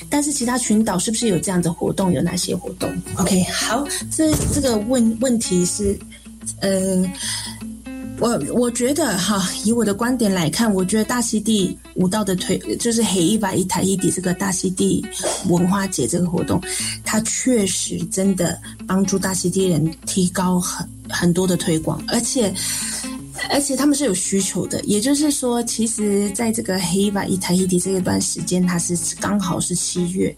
[0.10, 2.12] 但是其他群岛是不是有这样的活动？
[2.12, 5.98] 有哪些活动？OK，好，这这个问问题是，
[6.60, 7.10] 呃。
[8.20, 15.06] 我我觉得哈，以我的观点来看，我觉得大溪地舞蹈的推就是黑一百一台一底这个大溪地
[15.48, 16.60] 文化节这个活动，
[17.04, 22.52] 它确实真的帮助大溪地人提高很很多的推广，而且
[23.52, 24.82] 而且他们是有需求的。
[24.86, 30.36] 也就是说，其实在这个黑一百一台一底这一段时间，它是刚好是七月，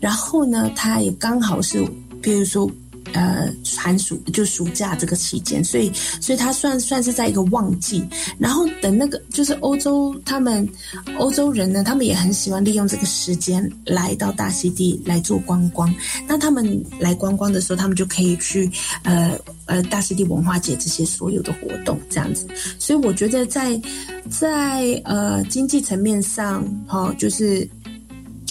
[0.00, 1.84] 然后呢，它也刚好是，
[2.22, 2.70] 比如说。
[3.12, 8.04] 呃，寒暑就暑假这个期间，所以所以它算算是在一个旺季。
[8.38, 10.68] 然后等那个就是欧洲，他们
[11.18, 15.94] 欧洲人呢，他们也很喜欢利用这个时间来到大溪地来做观光。
[16.26, 18.70] 那他们来观光的时候，他们就可以去
[19.04, 22.46] 呃呃大溪地文化节这些所有的活动这样子。
[22.78, 23.80] 所以我觉得在
[24.28, 27.68] 在呃经济层面上，哈，就是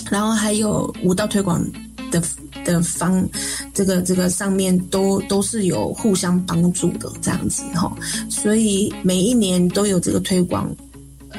[0.09, 1.63] 然后还有舞蹈推广
[2.09, 2.21] 的。
[2.65, 3.25] 的方，
[3.73, 7.95] 这个这个上面都都是有互相帮助的这样子哈，
[8.29, 10.69] 所以每一年都有这个推广，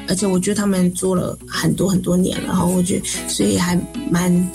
[0.07, 4.51] 而且我觉得他们做了很多很多年了哈，我觉得所以还蛮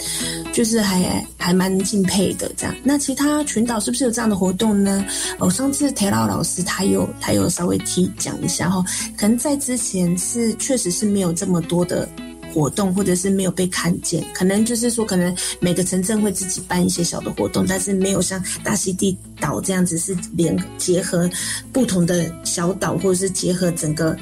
[0.53, 2.75] 就是还还蛮敬佩的这样。
[2.83, 5.05] 那其他群岛是不是有这样的活动呢？
[5.39, 8.85] 哦，上次田老老师他有他有稍微提讲一下哈，
[9.17, 12.09] 可能在之前是确实是没有这么多的。
[12.53, 21.29] 活动或者是没有被看见，可能就是说，可能每个城镇会自己办一些小的活动，但是没有像大溪地岛这样子是连结合
[21.73, 24.17] 不同的小岛，或者是结合整个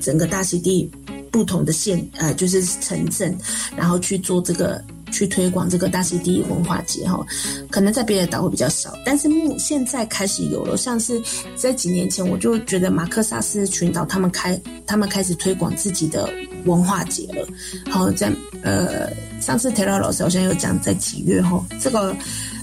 [0.00, 0.90] 整个大溪地
[1.30, 3.36] 不同的县呃，就是城镇，
[3.76, 7.24] 然后去做这个去推广这个大溪地文化节哈。
[7.70, 11.22] 可能在别的岛会比较少，但是目现在开始有了，像是
[11.54, 16.28] 在几年前，我就觉得马克萨斯群岛他们开他们开始推广自己的。
[16.64, 17.44] 文化节了，
[17.90, 18.32] 好在
[18.62, 19.10] 呃，
[19.40, 22.14] 上次 Taylor 老师好像有讲在几月哈，这个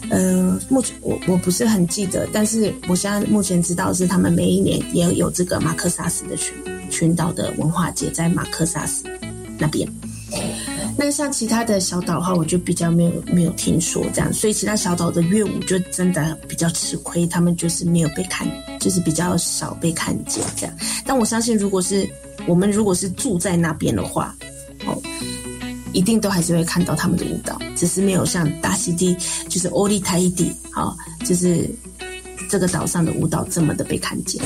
[0.09, 6.53] 呃，目前我我不是很记得，但是我现在目前知道是他们每一年也有这个马克萨斯的群
[6.89, 9.03] 群岛的文化节在马克萨斯
[9.57, 9.85] 那边。
[11.01, 18.45] 那像其他的小岛的话，我就比较没有没有听说这样，所以其他小岛的乐舞就真的比较吃亏，他们就是没有被看，
[18.81, 20.75] 就是比较少被看见这样。
[21.05, 22.05] 但我相信，如果是
[22.45, 24.35] 我们如果是住在那边的话，
[24.85, 25.01] 哦，
[25.93, 29.15] 一定都还是会看到他们的舞蹈，只是没有像大溪地，
[29.47, 31.65] 就是欧利泰地，好，就是
[32.49, 34.43] 这个岛上的舞蹈这么的被看见。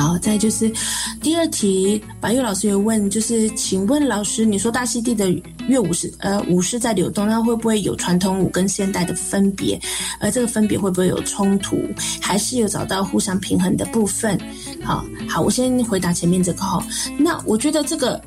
[0.00, 0.72] 好，再就是
[1.20, 5.28] 第二题，白玉老师有问，就是请问老师，你说大溪地的
[5.68, 9.78] 乐舞是呃舞是在流动，那会不会有传统舞跟现代的分别？
[10.18, 11.78] 而这个分别会不会有冲突，
[12.18, 14.40] 还是有找到互相平衡的部分？
[14.82, 16.82] 好好，我先回答前面这个哈。
[17.18, 18.18] 那我觉得这个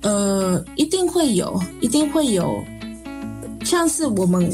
[0.00, 2.64] 呃一定会有，一定会有，
[3.64, 4.52] 像是我们。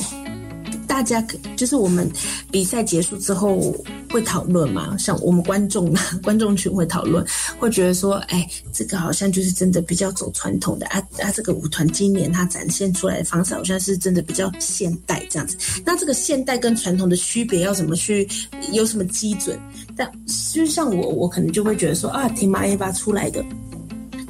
[0.89, 2.11] 大家可就是我们
[2.51, 3.73] 比赛结束之后
[4.11, 7.25] 会讨论嘛，像我们观众啊， 观众群会讨论，
[7.59, 15.57] 会觉得说，哎，这个好像就是真的比较走传统的啊啊，这个舞团今年它展现出来的方式好像是真的比较现代这样子。
[15.85, 18.27] 那这个现代跟传统的区别要怎么去
[18.73, 19.57] 有什么基准？
[19.95, 20.11] 但
[20.53, 23.45] 就像我，我可能就会觉得说啊，听马耶巴出来的。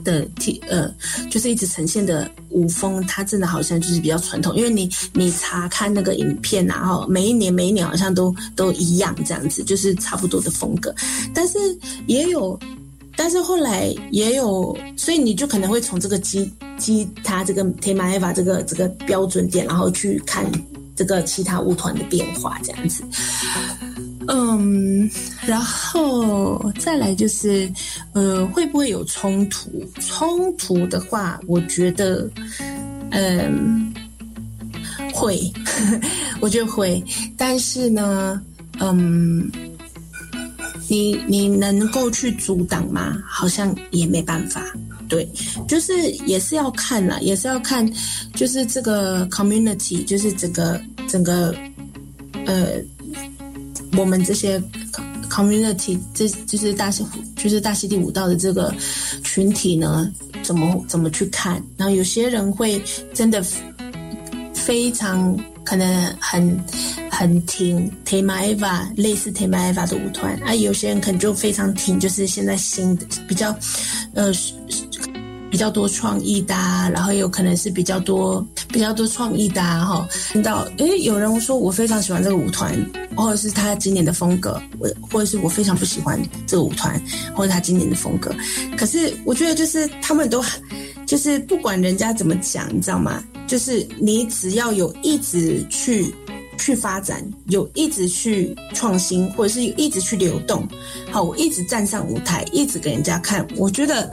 [0.08, 0.90] 的体呃，
[1.30, 4.56] 就是一直呈现的舞风，它真的好像就是比较传统。
[4.56, 10.94] 因为你你查看那个影片，然后每一年每一年好像都都一样这样子，就是差不多的风格。
[11.34, 11.58] 但是
[12.06, 12.58] 也有，
[13.16, 20.50] 但是后来也有，所以你就可能会从这个基基他这个 Tema 这个这个标准点，然后去看
[20.96, 23.04] 这个其他舞团的变化这样子。
[24.30, 25.10] 嗯，
[25.46, 27.66] 然后再来就是，
[28.12, 29.70] 呃，会不会有冲突？
[30.00, 32.30] 冲突的话，我觉得，
[33.10, 33.90] 嗯，
[35.14, 35.40] 会，
[36.40, 37.02] 我觉得会。
[37.38, 38.38] 但是呢，
[38.80, 39.50] 嗯，
[40.88, 43.16] 你你能够去阻挡吗？
[43.26, 44.62] 好像也没办法。
[45.08, 45.26] 对，
[45.66, 47.90] 就是也是要看了，也是要看，
[48.34, 51.54] 就是这个 community，就是整个整个，
[52.44, 52.74] 呃。
[53.96, 54.62] 我们这些
[55.30, 57.04] community，这就是大溪，
[57.36, 58.74] 就是大溪地舞蹈的这个
[59.22, 60.10] 群体呢，
[60.42, 61.62] 怎么怎么去看？
[61.76, 62.82] 然后有些人会
[63.12, 63.44] 真的
[64.54, 66.58] 非常可能很
[67.10, 73.56] 很挺 Temaeva 类似 Temaeva 的舞团啊，有些人可能就非常挺，就是现在新的比较
[74.14, 74.32] 呃
[75.50, 76.54] 比较多创意的，
[76.92, 80.06] 然后有可能是比较多比较多创意的哈。
[80.32, 82.74] 听到诶，有人说我非常喜欢这个舞团，
[83.16, 87.00] 或者是他今年的风格，我或者是我非常不喜欢这个舞团，
[87.34, 88.34] 或者他今年的风格。
[88.76, 90.44] 可是我觉得就是他们都
[91.06, 93.22] 就是不管人家怎么讲，你知道吗？
[93.46, 96.14] 就是你只要有一直去
[96.58, 100.68] 去发展，有一直去创新，或者是有一直去流动，
[101.10, 104.12] 好，我一直站上舞台，一直给人家看，我觉得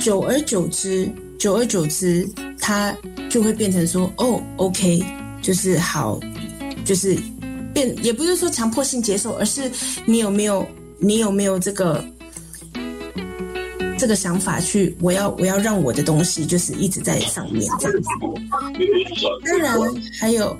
[0.00, 2.28] 久而久之，久而久之，
[2.60, 2.96] 他
[3.28, 5.04] 就会变成说，哦，OK，
[5.42, 6.18] 就是好，
[6.84, 7.16] 就是
[7.74, 9.70] 变，也不是说强迫性接受，而是
[10.04, 10.66] 你有没有，
[10.98, 12.04] 你有没有这个。
[13.98, 18.10] 这个想法去，我要我要让我的东西就是一直在上面这样子。
[19.42, 19.74] 当然
[20.20, 20.54] 还有，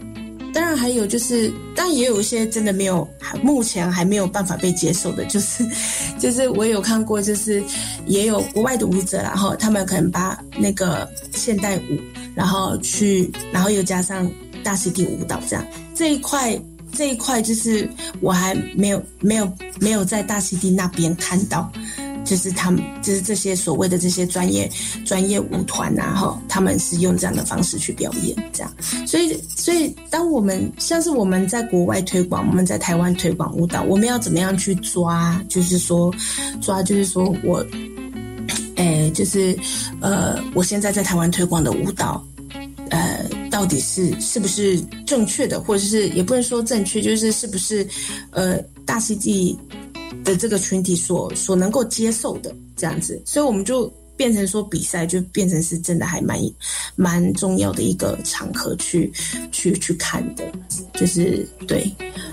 [0.56, 3.06] 当然还有就是，但也有一些真的没有，
[3.42, 5.62] 目前还没有办法被接受的，就是
[6.18, 7.62] 就是我有看过，就是
[8.06, 12.00] 也有国外的舞者，然后他们可能把那个现代舞，
[12.34, 14.26] 然后去，然后又加上
[14.64, 15.62] 大溪地舞蹈这样
[15.94, 16.58] 这一块
[16.90, 17.86] 这一块，就是
[18.22, 21.70] 我还没有没有没有在大溪地那边看到。
[22.26, 24.70] 就是他们，就是这些所谓的这些专业
[25.04, 28.72] 专业舞团啊，哈，他们是用这样的方式去表演，这样。
[29.06, 35.40] 所以，所以当我们像是我们在国外推广，我们在台湾推广舞蹈，我们要怎么样去抓？
[35.48, 36.12] 就是说，
[36.60, 37.64] 抓，就是说我，
[38.74, 39.56] 哎，就是
[40.00, 42.22] 呃，我现在在台湾推广的舞蹈，
[42.90, 47.86] 呃，到底是是不是正确的，或者是也不能说正确，就是是不是
[48.32, 49.56] 呃，大世纪。
[50.24, 56.38] 的这个群体所所能够接受的这样子，所以我们就变成说比赛就变成是真的还蛮
[56.94, 59.12] 蛮重要的一个场合去
[59.52, 60.44] 去去看的，
[60.94, 61.90] 就是对，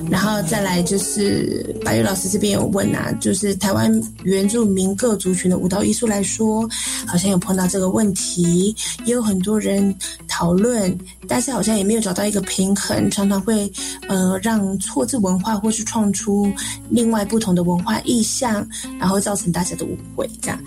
[0.09, 3.91] 然后再来就是白玉老师这边有问啊，就是台湾
[4.23, 6.67] 原住民各族群的舞蹈艺术来说，
[7.05, 8.75] 好像有碰到这个问题，
[9.05, 9.95] 也有很多人
[10.27, 10.97] 讨论。
[11.27, 13.71] 但是好像也没有找到一个平衡，常常会
[14.07, 16.51] 呃让错字文化或是创出
[16.89, 18.67] 另外不同的文化意象，
[18.99, 20.59] 然后造成大家的误会这样。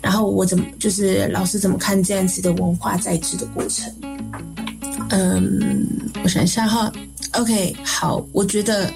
[0.00, 3.90] 然后我怎么就是老师怎么看这样子的文化在制的过程？
[5.08, 5.88] 嗯，
[6.22, 6.92] 我想一下哈。
[7.32, 8.92] OK，好，我觉得，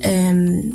[0.00, 0.72] 嗯。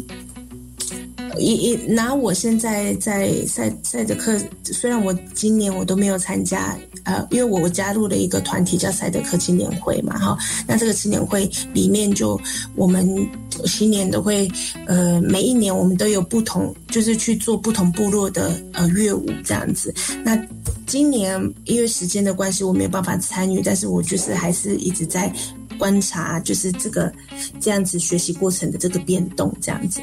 [1.39, 12.39] 一一拿我现在在赛赛德克，虽然我今年我都没有参加，呃，因为我我加入了一个团体叫赛德克青年会嘛，哈，那这个青年会里面就
[12.75, 13.27] 我们
[13.65, 14.49] 新年都会，
[14.85, 19.93] 呃，每一年我们都有不同，就是去做不同部落的呃乐舞这样子。
[20.23, 20.39] 那
[20.85, 25.33] 今年因为时间的关系，我没有办法参与，但是我就是还是一直在。
[25.77, 27.11] 观察就是这个
[27.59, 30.01] 这样子学习过程的这个变动，这样子。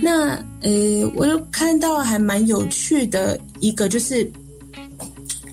[0.00, 0.70] 那呃，
[1.14, 4.30] 我又看到还蛮有趣的一个，就是，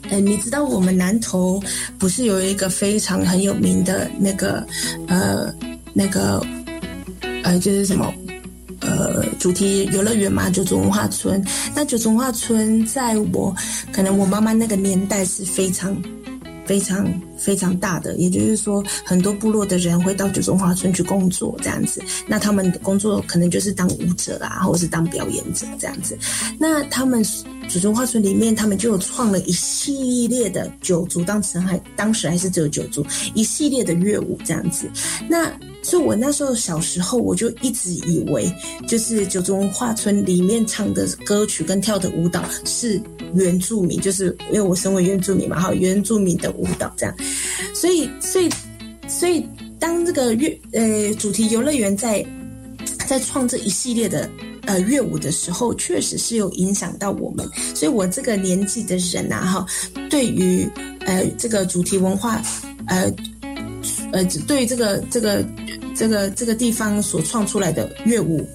[0.09, 1.61] 呃，你知道我们南投
[1.97, 4.65] 不是有一个非常很有名的那个
[5.07, 5.53] 呃
[5.93, 6.45] 那个
[7.43, 8.13] 呃就是什么
[8.81, 10.49] 呃主题游乐园嘛？
[10.49, 11.43] 九族文化村。
[11.75, 13.55] 那九族文化村在我
[13.91, 15.95] 可能我妈妈那个年代是非常。
[16.63, 17.05] 非常
[17.41, 22.01] 非常大的，也就是说，很多部落的人会到九中华村去工作，这样子。
[22.27, 26.17] 那他们的工作可能就是当舞者啊，或者是当表演者这样子。
[26.59, 27.23] 那他们
[27.67, 34.89] 九中华村里面，他们就有创了一系列的九族，当时还当时还是只有九族，一系列的乐舞这样子。
[35.27, 35.51] 那
[35.83, 38.53] 所以，我那时候小时候，我就一直以为，
[38.87, 43.01] 就是九族文化村里面唱的歌曲跟跳的舞蹈是
[43.33, 47.15] 原住民，就是因为我身为原住民嘛，哈，原住民的舞蹈这样。
[47.73, 48.49] 所以，所以，
[49.07, 49.45] 所以，
[49.79, 52.25] 当这个乐呃主题游乐园在
[53.07, 54.29] 在创这一系列的
[54.65, 57.47] 呃乐舞的时候，确实是有影响到我们。
[57.75, 59.65] 所以我这个年纪的人呐，哈，
[60.09, 60.67] 对于
[61.01, 62.41] 呃这个主题文化，
[62.87, 63.11] 呃。
[64.13, 65.41] 呃，对于这个这个
[65.95, 68.47] 这个这个地方所创出来的乐舞，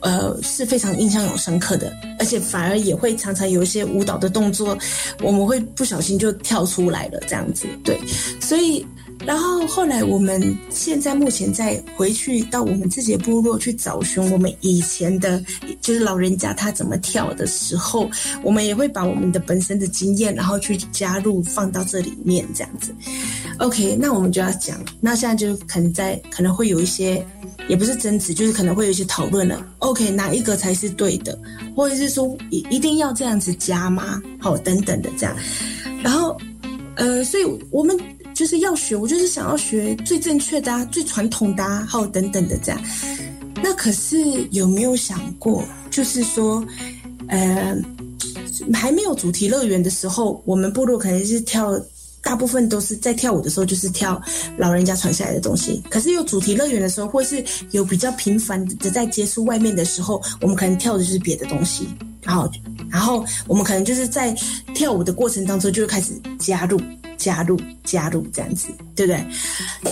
[0.00, 4.76] 呃，是非常印象有深刻的，而且反而也会常常有一些舞蹈的动作，
[5.22, 8.00] 我们会不小心就跳出来了，这样子，对，
[8.40, 8.86] 所以。
[9.24, 15.42] 然后后来，我们现在目前在回去到我们自己的部落去找寻我们以前的，
[15.80, 18.08] 就是老人家他怎么跳的时候，
[18.44, 22.94] 我们也会把我们的本身的经验，然后去加入放到这里面这样子。
[23.58, 27.26] OK，那我们就要讲，那现在就可能在可能会有一些，
[27.68, 29.66] 也不是争执，就是可能会有一些讨论了。
[29.78, 31.36] OK，哪一个才是对的，
[31.74, 34.22] 或者是说一一定要这样子加吗？
[34.38, 35.34] 好，等等的这样。
[36.00, 36.36] 然后，
[36.94, 37.98] 呃，所以我们。
[38.36, 42.80] 就是要学，我就是想要学最正确的啊，最传统的啊，好等等的这样。
[43.62, 44.18] 那可是
[44.50, 46.62] 有没有想过，就是说，
[47.28, 47.74] 呃，
[48.74, 51.80] 还没有主题乐园的时候，我们部落可能是跳。
[52.22, 54.20] 大部分都是在跳舞的时候，就是跳
[54.58, 55.80] 老人家传下来的东西。
[55.88, 61.86] 可是有主题乐园的时候，或是有比较频繁的在接触外面的时候，我们可能跳的就是别的东西。
[62.22, 62.50] 然后，
[62.90, 64.36] 然后我们可能就是在
[64.74, 66.80] 跳舞的过程当中，就开始加入、
[67.16, 69.26] 加入、加入这样子，对不对？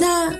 [0.00, 0.32] 那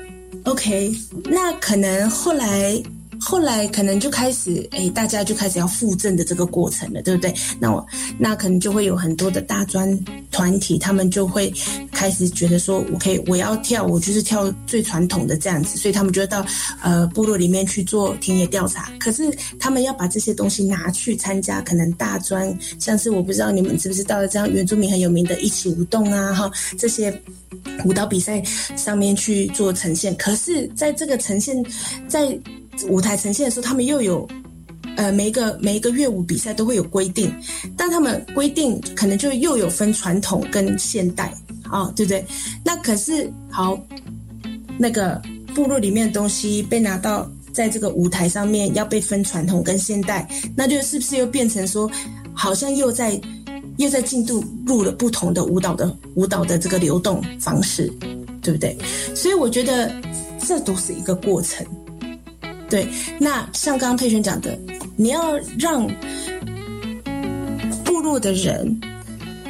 [0.45, 2.83] OK，那可能后来。
[3.25, 7.35] 后来可能就开始，哎，大家就开始要复振的这个过程了，对不对？
[7.59, 7.85] 那我
[8.19, 9.99] 那可能就会有很多的大专
[10.31, 11.51] 团体，他们就会
[11.91, 16.45] 开始觉得说，我可以，我要跳，我就是跳最传统的这样子，所以他们就会到
[16.83, 18.93] 呃部落里面去做田野调查。
[19.01, 27.11] 可是他们要把这些东西拿去参加，可能大专，像是我不知道你们知不知道，这样原住民很有名的一起舞动啊，哈，这些
[27.87, 28.43] 舞蹈比赛
[28.77, 30.15] 上面去做呈现。
[30.17, 31.65] 可是在这个呈现，
[32.07, 32.39] 在
[32.89, 34.29] 舞台呈现的时候，他们又有，
[34.97, 37.33] 呃，每一个每一个乐舞比赛都会有规定，
[37.77, 41.33] 但他们规定可能就又有分传统跟现代，
[41.71, 42.25] 啊，对不对？
[42.65, 43.79] 那可是好，
[44.79, 45.21] 那个
[45.55, 51.91] 部落里面的东西被拿到在这个舞台上面要被分传统跟现代，那就是不是又变成说，
[52.33, 53.21] 好像又在
[53.77, 57.93] 又在进度入了不同的舞蹈的舞蹈的这个流动方式，
[58.43, 58.77] 对不对？
[59.15, 59.93] 所以我觉得
[60.41, 61.65] 这都是一个过程。
[62.69, 62.89] 对，
[63.19, 64.59] 那像刚刚佩璇讲的，
[64.97, 65.87] 你要让
[67.85, 68.81] 部落的人，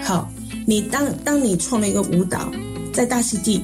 [0.02, 0.30] 好，
[0.66, 2.52] 你当当你创了一个舞蹈，
[2.92, 3.62] 在大溪地，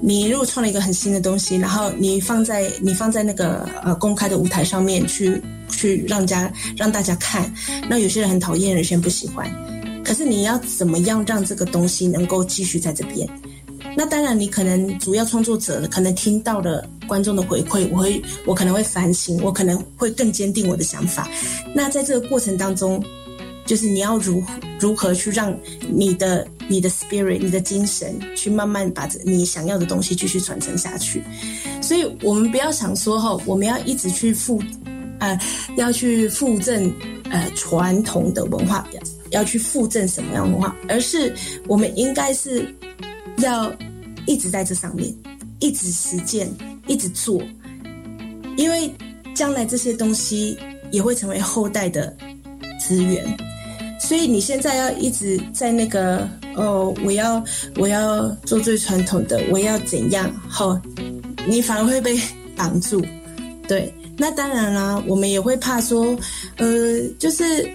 [0.00, 7.52] 你如果创了一个很新的东西，然后你放在你放在那个呃公开的舞台上面去去让家让大家看，
[7.88, 9.50] 那有些人很讨厌，有些人不喜欢，
[10.04, 13.28] 可是你要怎么样让这个东西能够继续在这边？
[13.98, 21.26] 那当然，你可能主要创作者可能听到了观众的回馈，我会我可能会反省，我可能会更坚定我的想法。
[21.74, 23.02] 那在这个过程当中，
[23.64, 24.42] 就是你要如
[24.78, 25.56] 如何去让
[25.88, 31.24] 你的你的 spirit、你的精神去慢慢把你想要的东西继续传承下去。
[31.80, 34.62] 所以我们不要想说哈，我们要一直去复
[35.20, 35.40] 呃
[35.78, 36.92] 要去复振
[37.30, 38.86] 呃传统的文化，
[39.30, 41.34] 要去复振什么样文化，而是
[41.66, 42.70] 我们应该是。
[43.38, 43.72] 要
[44.26, 45.14] 一直在这上面，
[45.60, 46.48] 一直实践，
[46.86, 47.42] 一直做，
[48.56, 48.90] 因为
[49.34, 50.56] 将来这些东西
[50.90, 52.16] 也会成为后代的
[52.80, 53.24] 资源。
[54.00, 57.42] 所以你现在要一直在那个哦，我要
[57.76, 60.30] 我要做最传统的，我要怎样？
[60.48, 60.80] 好，
[61.46, 62.18] 你反而会被
[62.56, 63.04] 挡住。
[63.68, 66.16] 对，那当然啦，我们也会怕说，
[66.56, 67.68] 呃，就是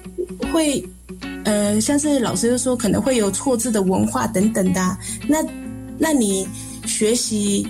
[0.52, 0.84] 会。
[1.44, 5.38] 呃，像是老师又说可能会有错字的文化等等的，那
[5.98, 6.48] 那你
[6.86, 7.68] 学习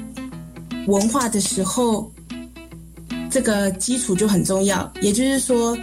[0.88, 2.12] 文化的时候，
[3.30, 4.92] 这个基础就很重要。
[5.02, 5.78] 也就是说，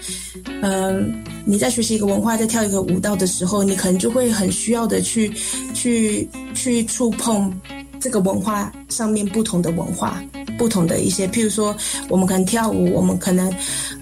[0.60, 5.32] 嗯，你在学习一个文化，在跳一个舞蹈的时候，你可能就会很需要的去
[5.72, 7.52] 去去触碰
[7.98, 10.22] 这个文化上面不同的文化。
[10.58, 11.74] 不同的一些，譬如说，
[12.08, 13.50] 我们可能跳舞，我们可能，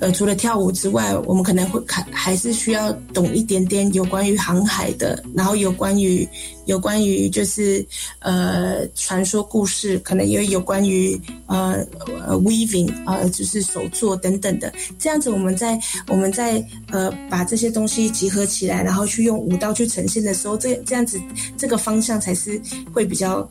[0.01, 6.27] 呃，除了跳舞之外，我们可能会还还是需要懂一点点有关于航海的，然后有关于
[6.65, 7.87] 有关于就是
[8.21, 11.87] 呃传说故事，可能也有关于呃
[12.27, 15.79] 呃 weaving 呃就是手作等等的，这样子我们在
[16.09, 21.21] 我们在呃把这些东西集合起来，然后去用舞蹈去呈现的时候，这这样子
[21.59, 22.59] 这个方向才是
[22.93, 23.47] 会比较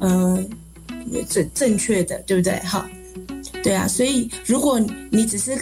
[0.00, 0.46] 嗯。
[1.28, 2.54] 正正确的，对不对？
[2.60, 2.88] 哈，
[3.62, 3.86] 对啊。
[3.88, 4.80] 所以，如果
[5.10, 5.58] 你只是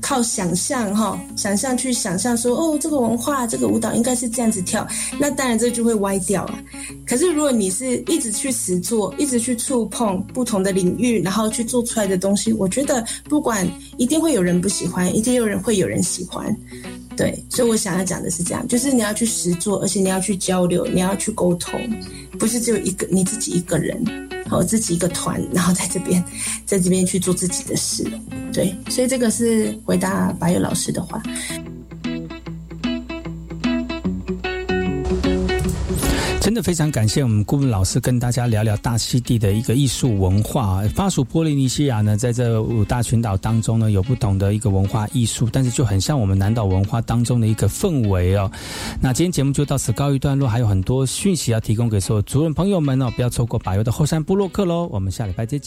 [0.00, 4.86] 靠想象，哈，想象去想象说，哦，这个文化，这个舞蹈应该是这样子跳，
[5.18, 6.58] 那当然这就会歪掉了。
[7.06, 16.56] 可是，如果你是一直去实做，一直去触碰不同的领域，然后去做出来的东西，我觉得不管一定会有人不喜欢，一定有人会有人喜欢。
[17.18, 21.78] 对，所以我想要讲的是这样，就是你要去实做，而且你要去交流，你要去沟通，
[22.38, 24.02] 不是只有一个你自己一个人。
[24.48, 26.24] 和自己一个团，然后在这边，
[26.64, 28.02] 在这边去做自己的事，
[28.50, 31.22] 对，所以这个是回答白月老师的话。
[36.48, 40.82] 真的非常感谢我们顾问老师跟大家聊聊大溪地的一个艺术文化。
[40.96, 48.50] 巴蜀波利尼西亚呢，在这五大群岛当中呢，有不同的一个文化艺术，但是就很像我们南岛文化当中的一个氛围哦。
[48.98, 54.88] 那今天节目就到此告一段落，还有很多讯息要提供给所有族人朋友们哦，不要错过柏油的后山布洛克喽。
[54.90, 55.56] 我们下礼拜再见。